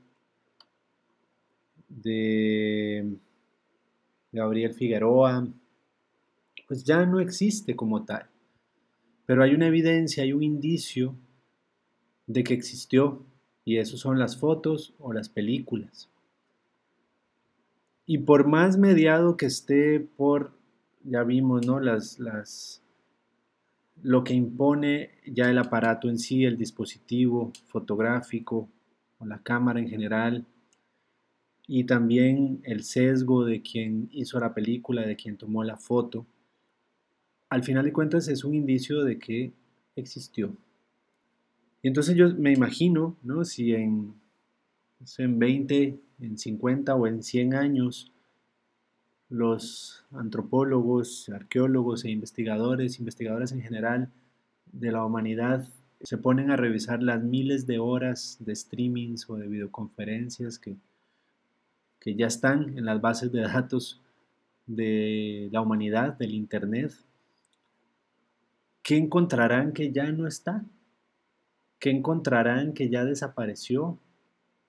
de 1.87 3.17
Gabriel 4.31 4.73
Figueroa, 4.73 5.47
pues 6.67 6.83
ya 6.83 7.05
no 7.05 7.19
existe 7.19 7.75
como 7.75 8.03
tal. 8.03 8.27
Pero 9.25 9.43
hay 9.43 9.53
una 9.53 9.67
evidencia, 9.67 10.23
hay 10.23 10.33
un 10.33 10.43
indicio 10.43 11.15
de 12.27 12.43
que 12.43 12.53
existió, 12.53 13.23
y 13.63 13.77
eso 13.77 13.97
son 13.97 14.19
las 14.19 14.37
fotos 14.37 14.93
o 14.99 15.11
las 15.13 15.29
películas. 15.29 16.09
Y 18.05 18.19
por 18.19 18.47
más 18.47 18.77
mediado 18.77 19.35
que 19.37 19.47
esté 19.47 19.99
por, 19.99 20.51
ya 21.03 21.23
vimos, 21.23 21.65
¿no? 21.65 21.79
Las, 21.79 22.19
las, 22.19 22.83
lo 24.03 24.23
que 24.23 24.35
impone 24.35 25.09
ya 25.25 25.49
el 25.49 25.57
aparato 25.57 26.09
en 26.09 26.19
sí, 26.19 26.45
el 26.45 26.57
dispositivo 26.57 27.51
fotográfico 27.65 28.69
o 29.17 29.25
la 29.25 29.41
cámara 29.41 29.79
en 29.79 29.89
general, 29.89 30.45
y 31.67 31.85
también 31.85 32.61
el 32.63 32.83
sesgo 32.83 33.43
de 33.43 33.63
quien 33.63 34.07
hizo 34.11 34.39
la 34.39 34.53
película, 34.53 35.01
de 35.01 35.15
quien 35.15 35.37
tomó 35.37 35.63
la 35.63 35.77
foto, 35.77 36.27
al 37.49 37.63
final 37.63 37.85
de 37.85 37.93
cuentas 37.93 38.27
es 38.27 38.43
un 38.43 38.55
indicio 38.55 39.03
de 39.03 39.19
que 39.19 39.53
existió. 39.95 40.55
Y 41.81 41.87
entonces 41.87 42.15
yo 42.15 42.33
me 42.33 42.51
imagino, 42.51 43.15
¿no? 43.23 43.45
Si 43.45 43.73
en, 43.73 44.15
en 45.17 45.39
20, 45.39 45.99
en 46.19 46.37
50 46.37 46.95
o 46.95 47.07
en 47.07 47.21
100 47.21 47.53
años 47.53 48.11
los 49.29 50.05
antropólogos, 50.11 51.29
arqueólogos 51.29 52.05
e 52.05 52.11
investigadores, 52.11 52.99
investigadoras 52.99 53.51
en 53.51 53.61
general 53.61 54.09
de 54.71 54.91
la 54.91 55.05
humanidad 55.05 55.67
se 56.01 56.17
ponen 56.17 56.51
a 56.51 56.55
revisar 56.55 57.01
las 57.01 57.23
miles 57.23 57.65
de 57.65 57.79
horas 57.79 58.37
de 58.39 58.55
streamings 58.55 59.29
o 59.29 59.35
de 59.35 59.47
videoconferencias 59.47 60.59
que, 60.59 60.75
que 61.99 62.15
ya 62.15 62.27
están 62.27 62.77
en 62.77 62.85
las 62.85 63.01
bases 63.01 63.31
de 63.31 63.41
datos 63.41 64.01
de 64.67 65.49
la 65.51 65.61
humanidad, 65.61 66.17
del 66.17 66.33
Internet, 66.33 66.91
¿qué 68.85 68.97
encontrarán 68.97 69.73
que 69.73 69.91
ya 69.91 70.11
no 70.11 70.27
está? 70.27 70.63
¿Qué 71.79 71.89
encontrarán 71.89 72.73
que 72.73 72.87
ya 72.87 73.03
desapareció? 73.03 73.97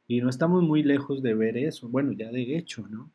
Y 0.09 0.22
no 0.22 0.31
estamos 0.31 0.62
muy 0.62 0.83
lejos 0.83 1.22
de 1.22 1.35
ver 1.35 1.59
eso, 1.59 1.87
bueno, 1.90 2.12
ya 2.12 2.33
de 2.33 2.57
hecho, 2.57 2.88
¿no? 2.88 3.11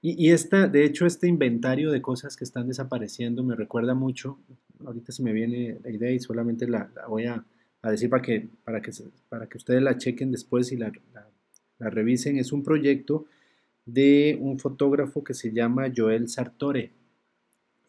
Y, 0.00 0.30
esta, 0.30 0.68
de 0.68 0.84
hecho, 0.84 1.04
este 1.04 1.26
inventario 1.26 1.90
de 1.90 2.00
cosas 2.00 2.36
que 2.36 2.44
están 2.44 2.68
desapareciendo 2.68 3.42
me 3.42 3.56
recuerda 3.56 3.94
mucho, 3.94 4.38
ahorita 4.84 5.10
se 5.10 5.22
me 5.24 5.32
viene 5.32 5.80
la 5.82 5.90
idea 5.90 6.12
y 6.12 6.20
solamente 6.20 6.68
la, 6.68 6.88
voy 7.08 7.24
a, 7.26 7.44
decir 7.82 8.08
para 8.08 8.22
que, 8.22 8.48
para, 8.62 8.80
que, 8.80 8.92
para 9.28 9.48
que 9.48 9.58
ustedes 9.58 9.82
la 9.82 9.98
chequen 9.98 10.30
después 10.30 10.70
y 10.70 10.76
la, 10.76 10.92
la, 11.80 11.90
revisen, 11.90 12.38
es 12.38 12.52
un 12.52 12.62
proyecto 12.62 13.26
de 13.84 14.38
un 14.40 14.60
fotógrafo 14.60 15.24
que 15.24 15.34
se 15.34 15.52
llama 15.52 15.92
Joel 15.94 16.28
Sartore 16.28 16.92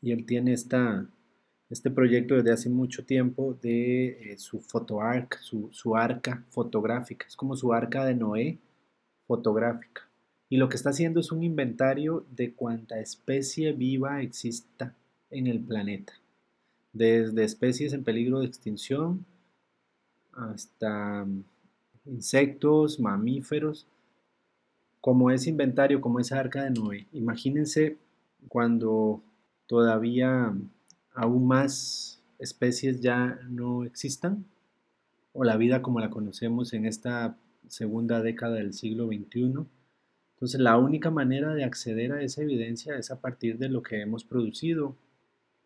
y 0.02 0.12
él 0.12 0.26
tiene 0.26 0.54
esta, 0.54 1.08
este 1.70 1.92
proyecto 1.92 2.36
desde 2.36 2.52
hace 2.52 2.70
mucho 2.70 3.06
tiempo 3.06 3.58
de 3.62 4.32
eh, 4.32 4.38
su 4.38 4.60
fotoarc, 4.62 5.40
su, 5.40 5.70
su 5.72 5.96
arca 5.96 6.44
fotográfica, 6.50 7.26
es 7.28 7.36
como 7.36 7.56
su 7.56 7.74
arca 7.74 8.06
de 8.06 8.16
Noé 8.16 8.58
fotográfica. 9.28 10.08
Y 10.50 10.58
lo 10.58 10.70
que 10.70 10.78
está 10.78 10.92
haciendo 10.92 11.20
es 11.20 11.32
un 11.32 11.44
inventario 11.44 12.26
de 12.32 12.54
cuánta 12.54 13.00
especie 13.00 13.74
viva 13.74 14.22
exista 14.22 14.96
en 15.30 15.48
el 15.48 15.60
planeta, 15.60 16.14
desde 16.94 17.44
especies 17.44 17.92
en 17.94 18.04
peligro 18.04 18.40
de 18.40 18.48
extinción 18.48 19.26
hasta 20.32 21.26
mm, 21.26 21.44
insectos, 22.06 23.00
mamíferos, 23.00 23.88
como 25.02 25.32
ese 25.32 25.50
inventario, 25.50 26.00
como 26.00 26.20
esa 26.20 26.40
arca 26.40 26.64
de 26.64 26.72
Noé. 26.72 27.08
Imagínense 27.12 27.98
cuando 28.48 29.22
todavía 29.68 30.54
aún 31.14 31.48
más 31.48 32.24
especies 32.40 33.02
ya 33.02 33.40
no 33.50 33.84
existan, 33.84 34.46
o 35.34 35.44
la 35.44 35.58
vida 35.58 35.82
como 35.82 36.00
la 36.00 36.10
conocemos 36.10 36.74
en 36.74 36.86
esta 36.86 37.38
segunda 37.68 38.22
década 38.22 38.56
del 38.56 38.74
siglo 38.74 39.08
XXI 39.08 39.68
entonces 40.38 40.62
la 40.62 40.78
única 40.78 41.10
manera 41.10 41.56
de 41.56 41.64
acceder 41.64 42.12
a 42.12 42.22
esa 42.22 42.44
evidencia 42.44 42.96
es 42.96 43.10
a 43.10 43.20
partir 43.20 43.58
de 43.58 43.70
lo 43.70 43.82
que 43.82 44.02
hemos 44.02 44.24
producido 44.24 44.96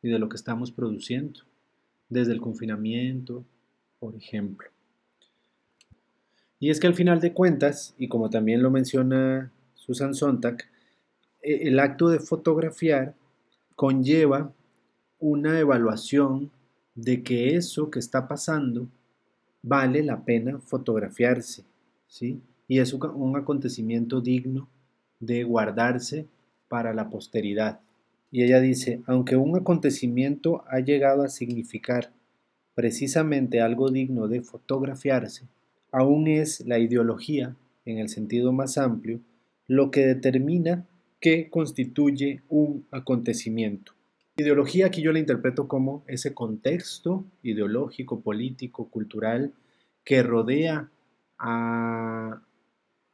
y 0.02 0.08
de 0.08 0.18
lo 0.18 0.30
que 0.30 0.38
estamos 0.38 0.72
produciendo, 0.72 1.42
desde 2.08 2.32
el 2.32 2.40
confinamiento, 2.40 3.44
por 4.00 4.16
ejemplo. 4.16 4.70
Y 6.58 6.70
es 6.70 6.80
que 6.80 6.88
al 6.88 6.94
final 6.94 7.20
de 7.20 7.34
cuentas, 7.34 7.94
y 7.98 8.08
como 8.08 8.30
también 8.30 8.64
lo 8.64 8.72
menciona 8.72 9.52
Susan 9.76 10.16
Sontag, 10.16 10.64
e, 11.42 11.68
el 11.68 11.78
acto 11.78 12.08
de 12.08 12.20
fotografiar 12.20 13.14
conlleva 13.82 14.54
una 15.18 15.58
evaluación 15.58 16.52
de 16.94 17.24
que 17.24 17.56
eso 17.56 17.90
que 17.90 17.98
está 17.98 18.28
pasando 18.28 18.88
vale 19.64 20.04
la 20.04 20.24
pena 20.24 20.60
fotografiarse, 20.60 21.64
¿sí? 22.06 22.44
Y 22.68 22.78
es 22.78 22.94
un 22.94 23.36
acontecimiento 23.36 24.22
digno 24.22 24.70
de 25.20 25.44
guardarse 25.46 26.28
para 26.68 26.94
la 26.94 27.10
posteridad. 27.10 27.80
Y 28.30 28.44
ella 28.44 28.60
dice, 28.60 29.02
aunque 29.08 29.36
un 29.36 29.58
acontecimiento 29.58 30.64
ha 30.68 30.80
llegado 30.80 31.24
a 31.24 31.30
significar 31.30 32.12
precisamente 32.76 33.62
algo 33.62 33.90
digno 33.90 34.28
de 34.28 34.44
fotografiarse, 34.44 35.48
aún 35.92 36.28
es 36.28 36.64
la 36.68 36.78
ideología, 36.78 37.56
en 37.86 37.98
el 37.98 38.10
sentido 38.10 38.52
más 38.52 38.78
amplio, 38.78 39.22
lo 39.66 39.90
que 39.90 40.06
determina 40.06 40.86
qué 41.22 41.50
constituye 41.50 42.42
un 42.50 42.86
acontecimiento. 42.92 43.94
Ideología 44.36 44.88
aquí 44.88 45.02
yo 45.02 45.14
la 45.14 45.20
interpreto 45.20 45.68
como 45.68 46.04
ese 46.08 46.34
contexto 46.34 47.26
ideológico, 47.44 48.22
político, 48.22 48.90
cultural 48.90 49.54
que 50.04 50.24
rodea 50.24 50.90
a, 51.38 52.42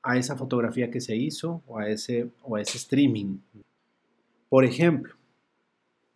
a 0.03 0.17
esa 0.17 0.37
fotografía 0.37 0.89
que 0.89 1.01
se 1.01 1.17
hizo 1.17 1.61
o 1.67 1.79
a 1.79 1.89
ese, 1.89 2.29
o 2.43 2.55
a 2.55 2.61
ese 2.61 2.77
streaming. 2.77 3.39
Por 4.47 4.63
ejemplo, 4.63 5.15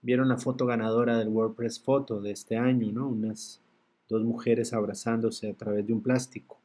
vieron 0.01 0.29
la 0.29 0.37
foto 0.37 0.65
ganadora 0.65 1.17
del 1.17 1.27
WordPress 1.27 1.79
Photo 1.81 2.21
de 2.21 2.31
este 2.31 2.55
año, 2.57 2.91
¿no? 2.91 3.09
Unas 3.09 3.61
dos 4.07 4.23
mujeres 4.23 4.71
abrazándose 4.73 5.49
a 5.49 5.53
través 5.53 5.85
de 5.85 5.93
un 5.93 6.01
plástico. 6.01 6.59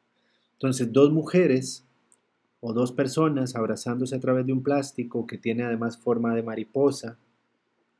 Entonces, 0.53 0.91
dos 0.91 1.11
mujeres 1.11 1.86
o 2.59 2.73
dos 2.73 2.91
personas 2.91 3.55
abrazándose 3.55 4.15
a 4.15 4.19
través 4.19 4.45
de 4.45 4.53
un 4.53 4.63
plástico 4.63 5.27
que 5.27 5.37
tiene 5.37 5.63
además 5.63 5.97
forma 5.97 6.35
de 6.35 6.43
mariposa, 6.43 7.17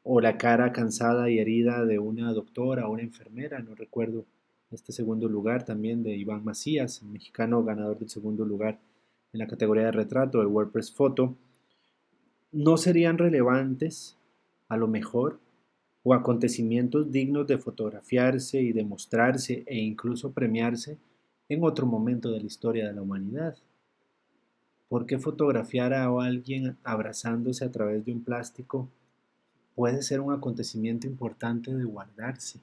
o 0.03 0.21
la 0.21 0.37
cara 0.37 0.71
cansada 0.71 1.29
y 1.29 1.39
herida 1.39 1.85
de 1.85 1.99
una 1.99 2.31
doctora 2.31 2.87
o 2.87 2.93
una 2.93 3.03
enfermera, 3.03 3.59
no 3.59 3.75
recuerdo 3.75 4.25
este 4.71 4.91
segundo 4.93 5.27
lugar 5.27 5.65
también 5.65 6.01
de 6.01 6.15
Iván 6.15 6.45
Macías, 6.45 7.03
mexicano 7.03 7.63
ganador 7.63 7.99
del 7.99 8.09
segundo 8.09 8.45
lugar 8.45 8.79
en 9.33 9.39
la 9.39 9.47
categoría 9.47 9.85
de 9.85 9.91
retrato 9.91 10.39
del 10.39 10.47
WordPress 10.47 10.93
Photo, 10.93 11.35
no 12.51 12.77
serían 12.77 13.17
relevantes 13.17 14.17
a 14.69 14.77
lo 14.77 14.87
mejor 14.87 15.39
o 16.03 16.13
acontecimientos 16.13 17.11
dignos 17.11 17.47
de 17.47 17.57
fotografiarse 17.57 18.61
y 18.61 18.71
demostrarse 18.71 19.63
e 19.67 19.77
incluso 19.77 20.31
premiarse 20.31 20.97
en 21.49 21.63
otro 21.63 21.85
momento 21.85 22.31
de 22.31 22.39
la 22.39 22.45
historia 22.45 22.87
de 22.87 22.93
la 22.93 23.01
humanidad. 23.01 23.57
¿Por 24.89 25.05
qué 25.05 25.19
fotografiar 25.19 25.93
a 25.93 26.05
alguien 26.05 26.77
abrazándose 26.83 27.65
a 27.65 27.71
través 27.71 28.05
de 28.05 28.13
un 28.13 28.23
plástico 28.23 28.89
puede 29.77 30.01
ser 30.01 30.21
un 30.21 30.33
acontecimiento 30.33 31.05
importante 31.05 31.71
de 31.71 31.83
guardarse. 31.83 32.59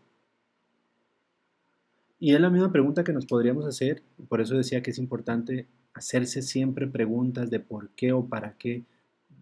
Y 2.19 2.35
es 2.35 2.41
la 2.41 2.51
misma 2.51 2.73
pregunta 2.73 3.05
que 3.05 3.13
nos 3.13 3.25
podríamos 3.25 3.67
hacer, 3.67 4.03
por 4.29 4.41
eso 4.41 4.57
decía 4.57 4.83
que 4.83 4.91
es 4.91 4.99
importante 4.99 5.69
hacerse 5.93 6.43
siempre 6.43 6.89
preguntas 6.89 7.51
de 7.51 7.61
por 7.61 7.91
qué 7.91 8.13
o 8.13 8.27
para 8.27 8.55
qué 8.55 8.83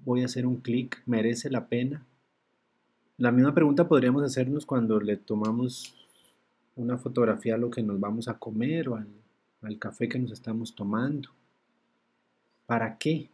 voy 0.04 0.20
a 0.20 0.26
hacer 0.26 0.46
un 0.46 0.56
clic, 0.56 1.02
merece 1.06 1.48
la 1.48 1.66
pena. 1.66 2.04
La 3.16 3.32
misma 3.32 3.54
pregunta 3.54 3.88
podríamos 3.88 4.22
hacernos 4.22 4.66
cuando 4.66 5.00
le 5.00 5.16
tomamos 5.16 5.94
una 6.76 6.98
fotografía 6.98 7.54
a 7.54 7.58
lo 7.58 7.70
que 7.70 7.82
nos 7.82 7.98
vamos 7.98 8.28
a 8.28 8.38
comer 8.38 8.90
o 8.90 8.96
al, 8.96 9.08
al 9.62 9.78
café 9.78 10.10
que 10.10 10.18
nos 10.18 10.30
estamos 10.30 10.74
tomando. 10.74 11.30
¿Para 12.72 12.96
qué? 12.96 13.28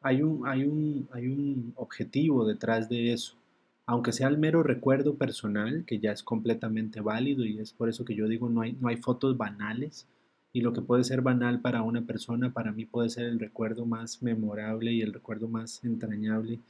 Hay 0.00 0.22
un, 0.22 0.46
hay, 0.48 0.64
un, 0.64 1.06
hay 1.12 1.26
un 1.26 1.74
objetivo 1.76 2.46
detrás 2.46 2.88
de 2.88 3.12
eso 3.12 3.36
aunque 3.84 4.12
sea 4.12 4.28
el 4.28 4.38
mero 4.38 4.62
recuerdo 4.62 5.16
personal, 5.16 5.84
que 5.84 5.98
ya 5.98 6.12
es 6.12 6.22
completamente 6.22 7.00
válido 7.00 7.44
y 7.44 7.58
es 7.58 7.72
por 7.72 7.88
eso 7.88 8.04
que 8.04 8.14
yo 8.14 8.28
digo 8.28 8.48
no 8.48 8.60
hay, 8.60 8.72
no 8.80 8.86
hay 8.86 8.98
fotos 8.98 9.36
banales 9.36 10.06
y 10.52 10.60
lo 10.60 10.72
que 10.72 10.80
puede 10.80 11.02
ser 11.02 11.22
banal 11.22 11.60
para 11.60 11.82
una 11.82 12.02
persona, 12.02 12.52
para 12.52 12.70
mí 12.70 12.84
puede 12.86 13.10
ser 13.10 13.26
el 13.26 13.40
recuerdo 13.40 13.86
más 13.86 14.22
memorable 14.22 14.92
y 14.92 15.02
el 15.02 15.12
recuerdo 15.12 15.48
más 15.48 15.82
entrañable 15.82 16.60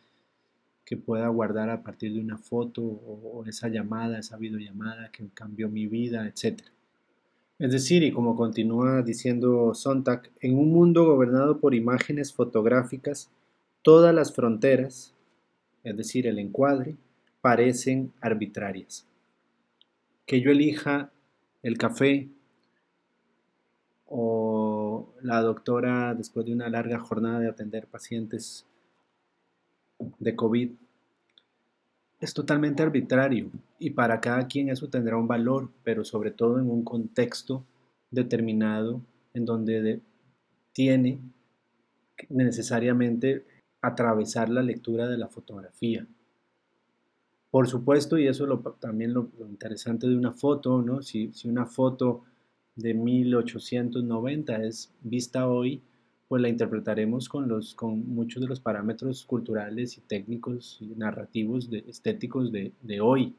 que 0.87 0.97
pueda 0.97 1.29
guardar 1.29 1.69
a 1.69 1.83
partir 1.83 2.15
de 2.15 2.21
una 2.21 2.39
foto 2.39 2.83
o, 2.83 3.45
esa 3.47 3.69
llamada, 3.69 4.19
esa 4.19 4.39
videollamada 4.39 5.11
que 5.13 5.29
cambió 5.35 5.69
mi 5.69 5.87
vida, 5.87 6.27
etc. 6.27 6.63
Es 7.61 7.73
decir, 7.73 8.03
y 8.03 8.11
como 8.11 8.37
continúa 8.37 9.03
diciendo 9.03 9.75
Sontag, 9.75 10.31
en 10.41 10.59
un 10.59 10.73
mundo 10.73 11.05
gobernado 11.05 11.61
por 11.61 11.75
imágenes 11.75 12.33
fotográficas, 12.33 13.31
todas 13.83 14.15
las 14.15 14.35
fronteras, 14.35 15.15
es 15.85 15.95
decir, 15.95 16.27
el 16.27 16.39
encuadre, 16.39 16.97
parecen 17.43 18.15
arbitrarias. 18.23 19.07
Que 20.25 20.41
yo 20.41 20.51
elija 20.51 21.11
el 21.63 21.77
café 21.77 22.31
o 24.07 25.11
la 25.21 25.43
doctora 25.43 26.15
después 26.15 26.47
de 26.47 26.55
una 26.55 26.71
larga 26.71 26.99
jornada 26.99 27.41
de 27.41 27.49
atender 27.49 27.87
pacientes 27.87 28.65
de 30.19 30.35
COVID 30.35 30.71
es 32.21 32.35
totalmente 32.35 32.83
arbitrario 32.83 33.51
y 33.79 33.91
para 33.91 34.21
cada 34.21 34.47
quien 34.47 34.69
eso 34.69 34.89
tendrá 34.89 35.17
un 35.17 35.27
valor, 35.27 35.71
pero 35.83 36.05
sobre 36.05 36.31
todo 36.31 36.59
en 36.59 36.71
un 36.71 36.85
contexto 36.85 37.65
determinado 38.11 39.01
en 39.33 39.45
donde 39.47 40.01
tiene 40.73 41.21
necesariamente 42.29 43.45
atravesar 43.81 44.51
la 44.51 44.63
lectura 44.63 45.09
de 45.09 45.17
la 45.17 45.29
fotografía. 45.29 46.07
Por 47.51 47.69
supuesto, 47.69 48.19
y 48.19 48.29
eso 48.29 48.47
lo, 48.47 48.61
también 48.61 49.13
lo, 49.13 49.31
interesante 49.49 50.07
de 50.07 50.17
una 50.17 50.33
foto, 50.33 50.83
¿no? 50.83 51.03
Si, 51.03 51.33
una 51.45 51.67
foto 51.67 52.25
de 52.77 52.95
1890 52.95 54.65
es 54.65 54.93
vista 55.03 55.49
hoy, 55.49 55.83
pues 56.31 56.43
la 56.43 56.49
interpretaremos 56.49 57.29
con, 57.29 57.49
los, 57.49 57.75
con 57.75 58.09
muchos 58.15 58.41
de 58.41 58.47
los 58.47 58.61
parámetros 58.61 59.25
culturales 59.25 59.99
y 59.99 60.01
técnicos 60.01 60.79
y 60.81 60.95
narrativos 60.95 61.69
de, 61.71 61.79
estéticos 61.89 62.53
de, 62.53 63.01
hoy. 63.01 63.35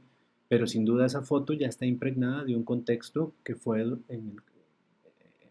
Pero 0.50 0.68
sin 0.68 0.84
duda 0.84 1.06
esa 1.06 1.22
foto 1.22 1.54
ya 1.54 1.68
está 1.68 1.86
impregnada 1.86 2.44
de 2.44 2.54
un 2.54 2.66
contexto 2.66 3.34
que 3.46 3.56
fue 3.56 3.80
en 3.80 4.02
el, 4.10 4.36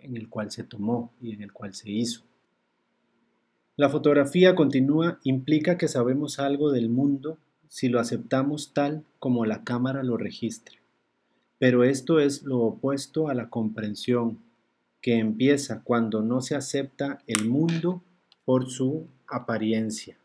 en 0.01 0.17
el 0.19 0.29
cual 0.29 0.51
se 0.51 0.65
tomó 0.65 1.15
y 1.19 1.33
en 1.33 1.41
el 1.41 1.51
cual 1.51 1.73
se 1.73 1.91
hizo. 1.91 2.25
La 3.75 3.89
fotografía 3.89 4.55
continúa 4.55 5.19
implica 5.25 5.79
que 5.79 5.89
sabemos 5.89 6.41
algo 6.41 6.71
del 6.71 6.91
mundo 6.91 7.39
si 7.69 7.89
lo 7.89 8.01
aceptamos 8.01 8.75
tal 8.75 9.03
como 9.19 9.47
la 9.47 9.65
cámara 9.65 10.03
lo 10.03 10.19
registra. 10.19 10.77
Pero 11.59 11.85
esto 11.85 12.21
es 12.21 12.43
lo 12.43 12.59
opuesto 12.59 13.29
a 13.29 13.35
la 13.35 13.49
comprensión, 13.49 14.41
que 15.01 15.19
empieza 15.19 15.83
cuando 15.83 16.23
no 16.23 16.41
se 16.41 16.55
acepta 16.55 17.19
el 17.27 17.49
mundo 17.49 18.03
por 18.45 18.69
su 18.69 19.09
apariencia. 19.27 20.19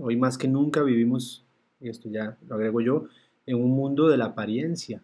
Hoy 0.00 0.16
más 0.16 0.38
que 0.38 0.48
nunca 0.48 0.82
vivimos, 0.82 1.44
y 1.80 1.88
esto 1.88 2.08
ya 2.08 2.38
lo 2.46 2.54
agrego 2.54 2.80
yo, 2.80 3.06
en 3.46 3.56
un 3.56 3.72
mundo 3.72 4.08
de 4.08 4.16
la 4.16 4.26
apariencia. 4.26 5.02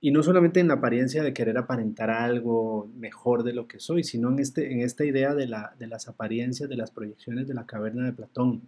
Y 0.00 0.10
no 0.10 0.22
solamente 0.22 0.60
en 0.60 0.68
la 0.68 0.74
apariencia 0.74 1.22
de 1.22 1.32
querer 1.32 1.58
aparentar 1.58 2.10
algo 2.10 2.90
mejor 2.96 3.42
de 3.44 3.52
lo 3.52 3.66
que 3.66 3.78
soy, 3.78 4.02
sino 4.04 4.30
en, 4.30 4.40
este, 4.40 4.72
en 4.72 4.80
esta 4.80 5.04
idea 5.04 5.34
de, 5.34 5.46
la, 5.46 5.74
de 5.78 5.86
las 5.86 6.08
apariencias, 6.08 6.68
de 6.68 6.76
las 6.76 6.90
proyecciones 6.90 7.46
de 7.46 7.54
la 7.54 7.66
caverna 7.66 8.04
de 8.04 8.12
Platón 8.12 8.62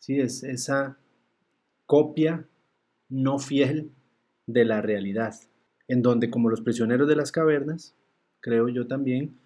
¿sí? 0.00 0.18
Es 0.18 0.42
esa 0.42 0.98
copia 1.86 2.48
no 3.08 3.38
fiel 3.38 3.92
de 4.46 4.64
la 4.64 4.82
realidad, 4.82 5.34
en 5.90 6.02
donde 6.02 6.30
como 6.30 6.48
los 6.48 6.60
prisioneros 6.60 7.08
de 7.08 7.16
las 7.16 7.32
cavernas, 7.32 7.96
creo 8.38 8.68
yo 8.68 8.86
también, 8.86 9.36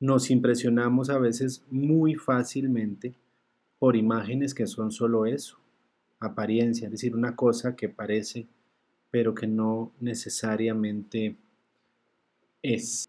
nos 0.00 0.30
impresionamos 0.30 1.08
a 1.08 1.18
veces 1.18 1.64
muy 1.70 2.14
fácilmente 2.14 3.14
por 3.78 3.96
imágenes 3.96 4.52
que 4.52 4.66
son 4.66 4.92
solo 4.92 5.24
eso, 5.24 5.56
apariencia, 6.20 6.88
es 6.88 6.92
decir, 6.92 7.16
una 7.16 7.34
cosa 7.34 7.74
que 7.74 7.88
parece, 7.88 8.46
pero 9.10 9.34
que 9.34 9.46
no 9.46 9.92
necesariamente 9.98 11.36
es. 12.62 13.08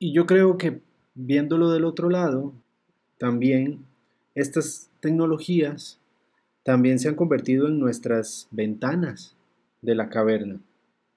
Y 0.00 0.12
yo 0.12 0.26
creo 0.26 0.58
que 0.58 0.80
viéndolo 1.14 1.70
del 1.70 1.84
otro 1.84 2.10
lado, 2.10 2.52
también 3.18 3.86
estas 4.34 4.90
tecnologías 4.98 6.00
también 6.64 6.98
se 6.98 7.08
han 7.08 7.14
convertido 7.14 7.68
en 7.68 7.78
nuestras 7.78 8.48
ventanas 8.50 9.35
de 9.86 9.94
la 9.94 10.10
caverna. 10.10 10.60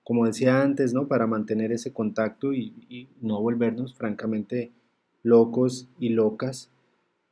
Como 0.04 0.26
decía 0.26 0.62
antes, 0.62 0.94
¿no? 0.94 1.08
Para 1.08 1.28
mantener 1.28 1.72
ese 1.72 1.92
contacto 1.92 2.54
y, 2.54 3.10
no 3.22 3.42
volvernos 3.42 3.94
francamente 3.96 4.72
locos 5.24 5.90
y 6.00 6.10
locas. 6.10 6.70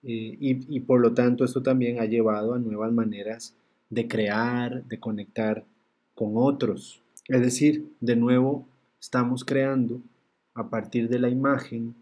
Eh, 0.04 0.38
y, 0.40 0.76
y 0.76 0.80
por 0.82 1.00
lo 1.00 1.14
tanto 1.14 1.46
esto 1.46 1.64
también 1.64 2.00
ha 2.00 2.06
llevado 2.06 2.54
a 2.54 2.60
nuevas 2.60 2.92
maneras 2.92 3.56
de 3.90 4.08
crear, 4.08 4.84
de 4.84 5.00
conectar 5.00 5.64
con 6.14 6.34
otros. 6.36 7.02
Es 7.28 7.42
decir, 7.42 7.86
de 8.02 8.16
nuevo 8.16 8.68
estamos 9.00 9.46
creando 9.46 10.02
a 10.54 10.70
partir 10.70 11.08
de 11.08 11.20
la 11.20 11.30
imagen 11.30 11.96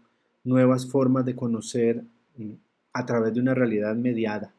nuevas 0.44 0.86
formas 0.86 1.24
de 1.24 1.36
conocer 1.36 2.02
mm, 2.36 2.52
a 2.92 3.04
través 3.04 3.34
de 3.34 3.40
una 3.40 3.54
realidad 3.54 3.94
mediada, 3.96 4.54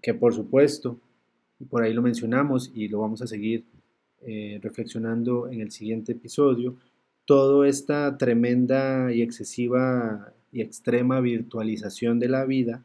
que 0.00 0.14
por 0.14 0.32
supuesto, 0.34 0.98
y 1.60 1.64
por 1.64 1.82
ahí 1.82 1.92
lo 1.92 2.02
mencionamos 2.02 2.70
y 2.74 2.88
lo 2.88 3.00
vamos 3.00 3.20
a 3.22 3.26
seguir 3.26 3.64
eh, 4.26 4.58
reflexionando 4.62 5.48
en 5.48 5.60
el 5.60 5.70
siguiente 5.70 6.12
episodio, 6.12 6.76
toda 7.24 7.68
esta 7.68 8.16
tremenda 8.18 9.12
y 9.12 9.22
excesiva 9.22 10.32
y 10.52 10.60
extrema 10.60 11.20
virtualización 11.20 12.18
de 12.18 12.28
la 12.28 12.44
vida, 12.44 12.82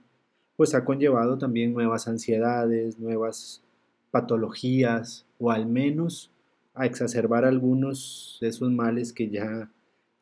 pues 0.55 0.75
ha 0.75 0.85
conllevado 0.85 1.37
también 1.37 1.73
nuevas 1.73 2.07
ansiedades, 2.07 2.99
nuevas 2.99 3.61
patologías 4.11 5.25
o 5.37 5.51
al 5.51 5.65
menos 5.65 6.31
a 6.73 6.85
exacerbar 6.85 7.45
algunos 7.45 8.37
de 8.41 8.47
esos 8.47 8.71
males 8.71 9.13
que 9.13 9.29
ya 9.29 9.69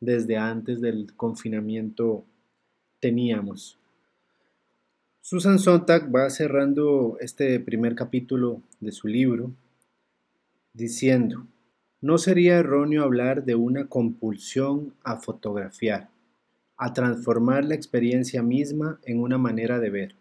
desde 0.00 0.36
antes 0.36 0.80
del 0.80 1.14
confinamiento 1.16 2.24
teníamos. 3.00 3.78
Susan 5.20 5.58
Sontag 5.58 6.14
va 6.14 6.30
cerrando 6.30 7.16
este 7.20 7.60
primer 7.60 7.94
capítulo 7.94 8.62
de 8.80 8.92
su 8.92 9.08
libro 9.08 9.52
diciendo, 10.78 11.44
no 12.00 12.16
sería 12.18 12.56
erróneo 12.56 13.02
hablar 13.02 13.44
de 13.44 13.56
una 13.56 13.88
compulsión 13.88 14.94
a 15.02 15.16
fotografiar, 15.16 16.08
a 16.76 16.92
transformar 16.92 17.64
la 17.64 17.74
experiencia 17.74 18.42
misma 18.44 19.00
en 19.04 19.20
una 19.20 19.36
manera 19.36 19.80
de 19.80 19.90
ver. 19.90 20.14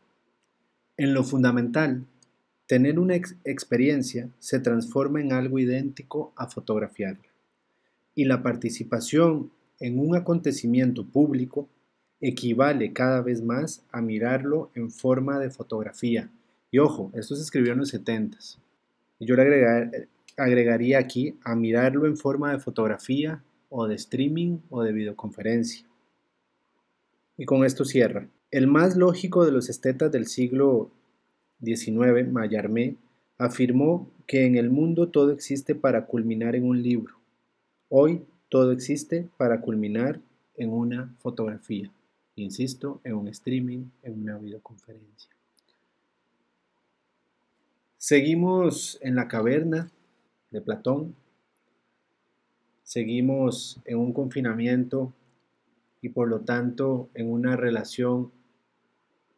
En 0.98 1.14
lo 1.14 1.24
fundamental, 1.24 2.06
tener 2.66 2.98
una 2.98 3.16
experiencia 3.16 4.30
se 4.40 4.60
transforma 4.60 5.22
en 5.22 5.32
algo 5.32 5.60
idéntico 5.60 6.34
a 6.36 6.48
fotografiarla. 6.48 7.24
Y 8.16 8.26
la 8.26 8.42
participación 8.42 9.52
en 9.80 10.00
un 10.00 10.16
acontecimiento 10.16 11.06
público 11.06 11.70
equivale 12.20 12.94
cada 12.94 13.22
vez 13.22 13.44
más 13.44 13.86
a 13.92 14.02
mirarlo 14.02 14.72
en 14.74 14.90
forma 14.90 15.38
de 15.38 15.52
fotografía. 15.52 16.32
Y 16.72 16.80
ojo, 16.80 17.12
esto 17.14 17.36
se 17.36 17.44
escribió 17.44 17.74
en 17.74 17.78
los 17.78 17.90
70 17.90 18.40
Yo 19.20 19.36
le 19.36 20.08
agregaría 20.38 21.00
aquí 21.00 21.38
a 21.44 21.56
mirarlo 21.56 22.06
en 22.06 22.16
forma 22.16 22.52
de 22.52 22.60
fotografía 22.60 23.44
o 23.70 23.88
de 23.88 23.96
streaming 23.96 24.60
o 24.70 24.84
de 24.84 24.94
videoconferencia. 24.94 25.86
Y 27.38 27.46
con 27.46 27.66
esto 27.66 27.84
cierra. 27.84 28.28
El 28.52 28.68
más 28.68 28.96
lógico 28.96 29.46
de 29.46 29.52
los 29.52 29.70
estetas 29.70 30.12
del 30.12 30.28
siglo 30.28 30.90
XIX, 31.64 32.32
Mallarmé, 32.32 32.96
afirmó 33.38 34.10
que 34.26 34.46
en 34.46 34.56
el 34.56 34.70
mundo 34.70 35.10
todo 35.10 35.32
existe 35.32 35.76
para 35.76 36.06
culminar 36.06 36.56
en 36.56 36.66
un 36.66 36.82
libro. 36.82 37.16
Hoy 37.90 38.24
todo 38.50 38.72
existe 38.72 39.28
para 39.38 39.62
culminar 39.62 40.20
en 40.56 40.72
una 40.72 41.14
fotografía. 41.20 41.92
Insisto, 42.36 43.02
en 43.04 43.16
un 43.16 43.28
streaming, 43.28 43.86
en 44.04 44.22
una 44.22 44.38
videoconferencia. 44.38 45.32
Seguimos 47.98 49.00
en 49.02 49.16
la 49.16 49.28
caverna 49.28 49.90
de 50.52 50.62
Platón. 50.62 51.16
Seguimos 52.84 53.80
en 53.86 53.98
un 53.98 54.14
confinamiento 54.14 55.14
y 56.02 56.10
por 56.10 56.30
lo 56.30 56.42
tanto 56.42 57.10
en 57.14 57.32
una 57.32 57.56
relación 57.56 58.32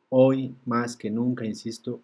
hoy 0.09 0.55
más 0.65 0.95
que 0.95 1.09
nunca, 1.09 1.45
insisto, 1.45 2.01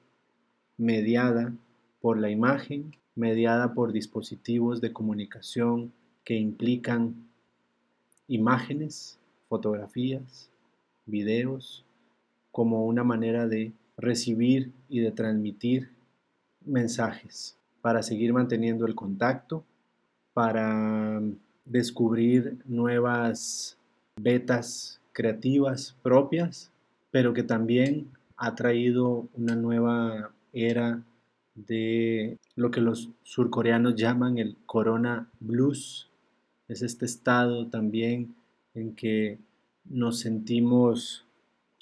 mediada 0.78 1.54
por 2.02 2.20
la 2.20 2.30
imagen, 2.30 2.96
mediada 3.16 3.74
por 3.74 3.92
dispositivos 3.92 4.82
de 4.82 4.94
comunicación 4.94 5.94
que 6.24 6.36
implican 6.36 7.28
imágenes, 8.28 9.20
fotografías, 9.48 10.50
videos, 11.06 11.86
como 12.52 12.86
una 12.86 13.04
manera 13.04 13.48
de 13.48 13.74
recibir 13.98 14.72
y 14.90 15.00
de 15.00 15.12
transmitir 15.12 15.90
mensajes 16.66 17.58
para 17.86 18.02
seguir 18.02 18.34
manteniendo 18.34 18.88
el 18.88 18.96
contacto, 18.96 19.64
para 20.34 21.22
descubrir 21.66 22.58
nuevas 22.66 23.78
betas 24.20 25.00
creativas 25.12 25.96
propias, 26.02 26.72
pero 27.12 27.32
que 27.36 27.44
también 27.44 28.08
ha 28.38 28.56
traído 28.56 29.28
una 29.36 29.56
nueva 29.56 30.32
era 30.52 31.04
de 31.54 32.40
lo 32.56 32.72
que 32.72 32.82
los 32.82 33.12
surcoreanos 33.22 33.94
llaman 33.94 34.40
el 34.40 34.58
corona 34.66 35.30
blues. 35.40 36.10
Es 36.68 36.82
este 36.82 37.06
estado 37.06 37.68
también 37.68 38.34
en 38.74 38.96
que 38.96 39.38
nos 39.84 40.22
sentimos 40.22 41.24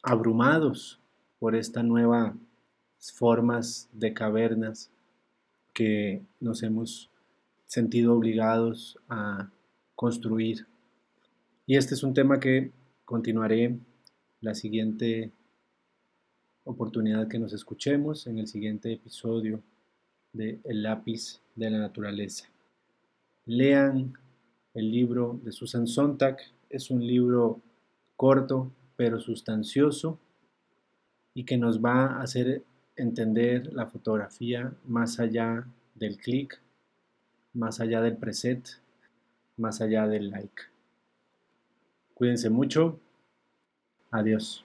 abrumados 0.02 1.00
por 1.40 1.56
estas 1.56 1.86
nuevas 1.86 2.34
formas 3.00 3.88
de 3.94 4.14
cavernas 4.14 4.90
que 5.74 6.22
nos 6.40 6.64
hemos 6.64 7.10
sentido 7.66 8.14
obligados 8.14 9.00
a 9.10 9.50
construir 9.96 10.68
y 11.66 11.78
este 11.78 11.94
es 11.94 12.04
un 12.04 12.14
tema 12.14 12.42
que 12.42 12.72
continuaré 13.06 13.78
la 14.42 14.54
siguiente 14.54 15.32
oportunidad 16.66 17.30
que 17.30 17.40
nos 17.40 17.54
escuchemos 17.54 18.28
en 18.28 18.38
el 18.38 18.48
siguiente 18.48 18.92
episodio 18.92 19.64
de 20.34 20.60
El 20.66 20.84
lápiz 20.84 21.40
de 21.56 21.70
la 21.70 21.80
naturaleza. 21.80 22.50
Lean 23.46 24.14
el 24.74 24.92
libro 24.92 25.40
de 25.44 25.54
Susan 25.54 25.88
Sontag, 25.88 26.38
es 26.70 26.92
un 26.92 27.06
libro 27.06 27.62
corto 28.18 28.70
pero 28.98 29.22
sustancioso 29.22 30.20
y 31.34 31.46
que 31.46 31.58
nos 31.58 31.84
va 31.84 32.08
a 32.08 32.22
hacer 32.24 32.64
entender 32.96 33.72
la 33.74 33.88
fotografía 33.88 34.74
más 34.86 35.20
allá 35.20 35.66
del 35.96 36.18
clic, 36.18 36.60
más 37.54 37.80
allá 37.80 38.02
del 38.02 38.18
preset, 38.18 38.68
más 39.58 39.82
allá 39.82 40.08
del 40.08 40.30
like. 40.30 40.64
Cuídense 42.14 42.50
mucho. 42.50 43.00
Adiós. 44.12 44.64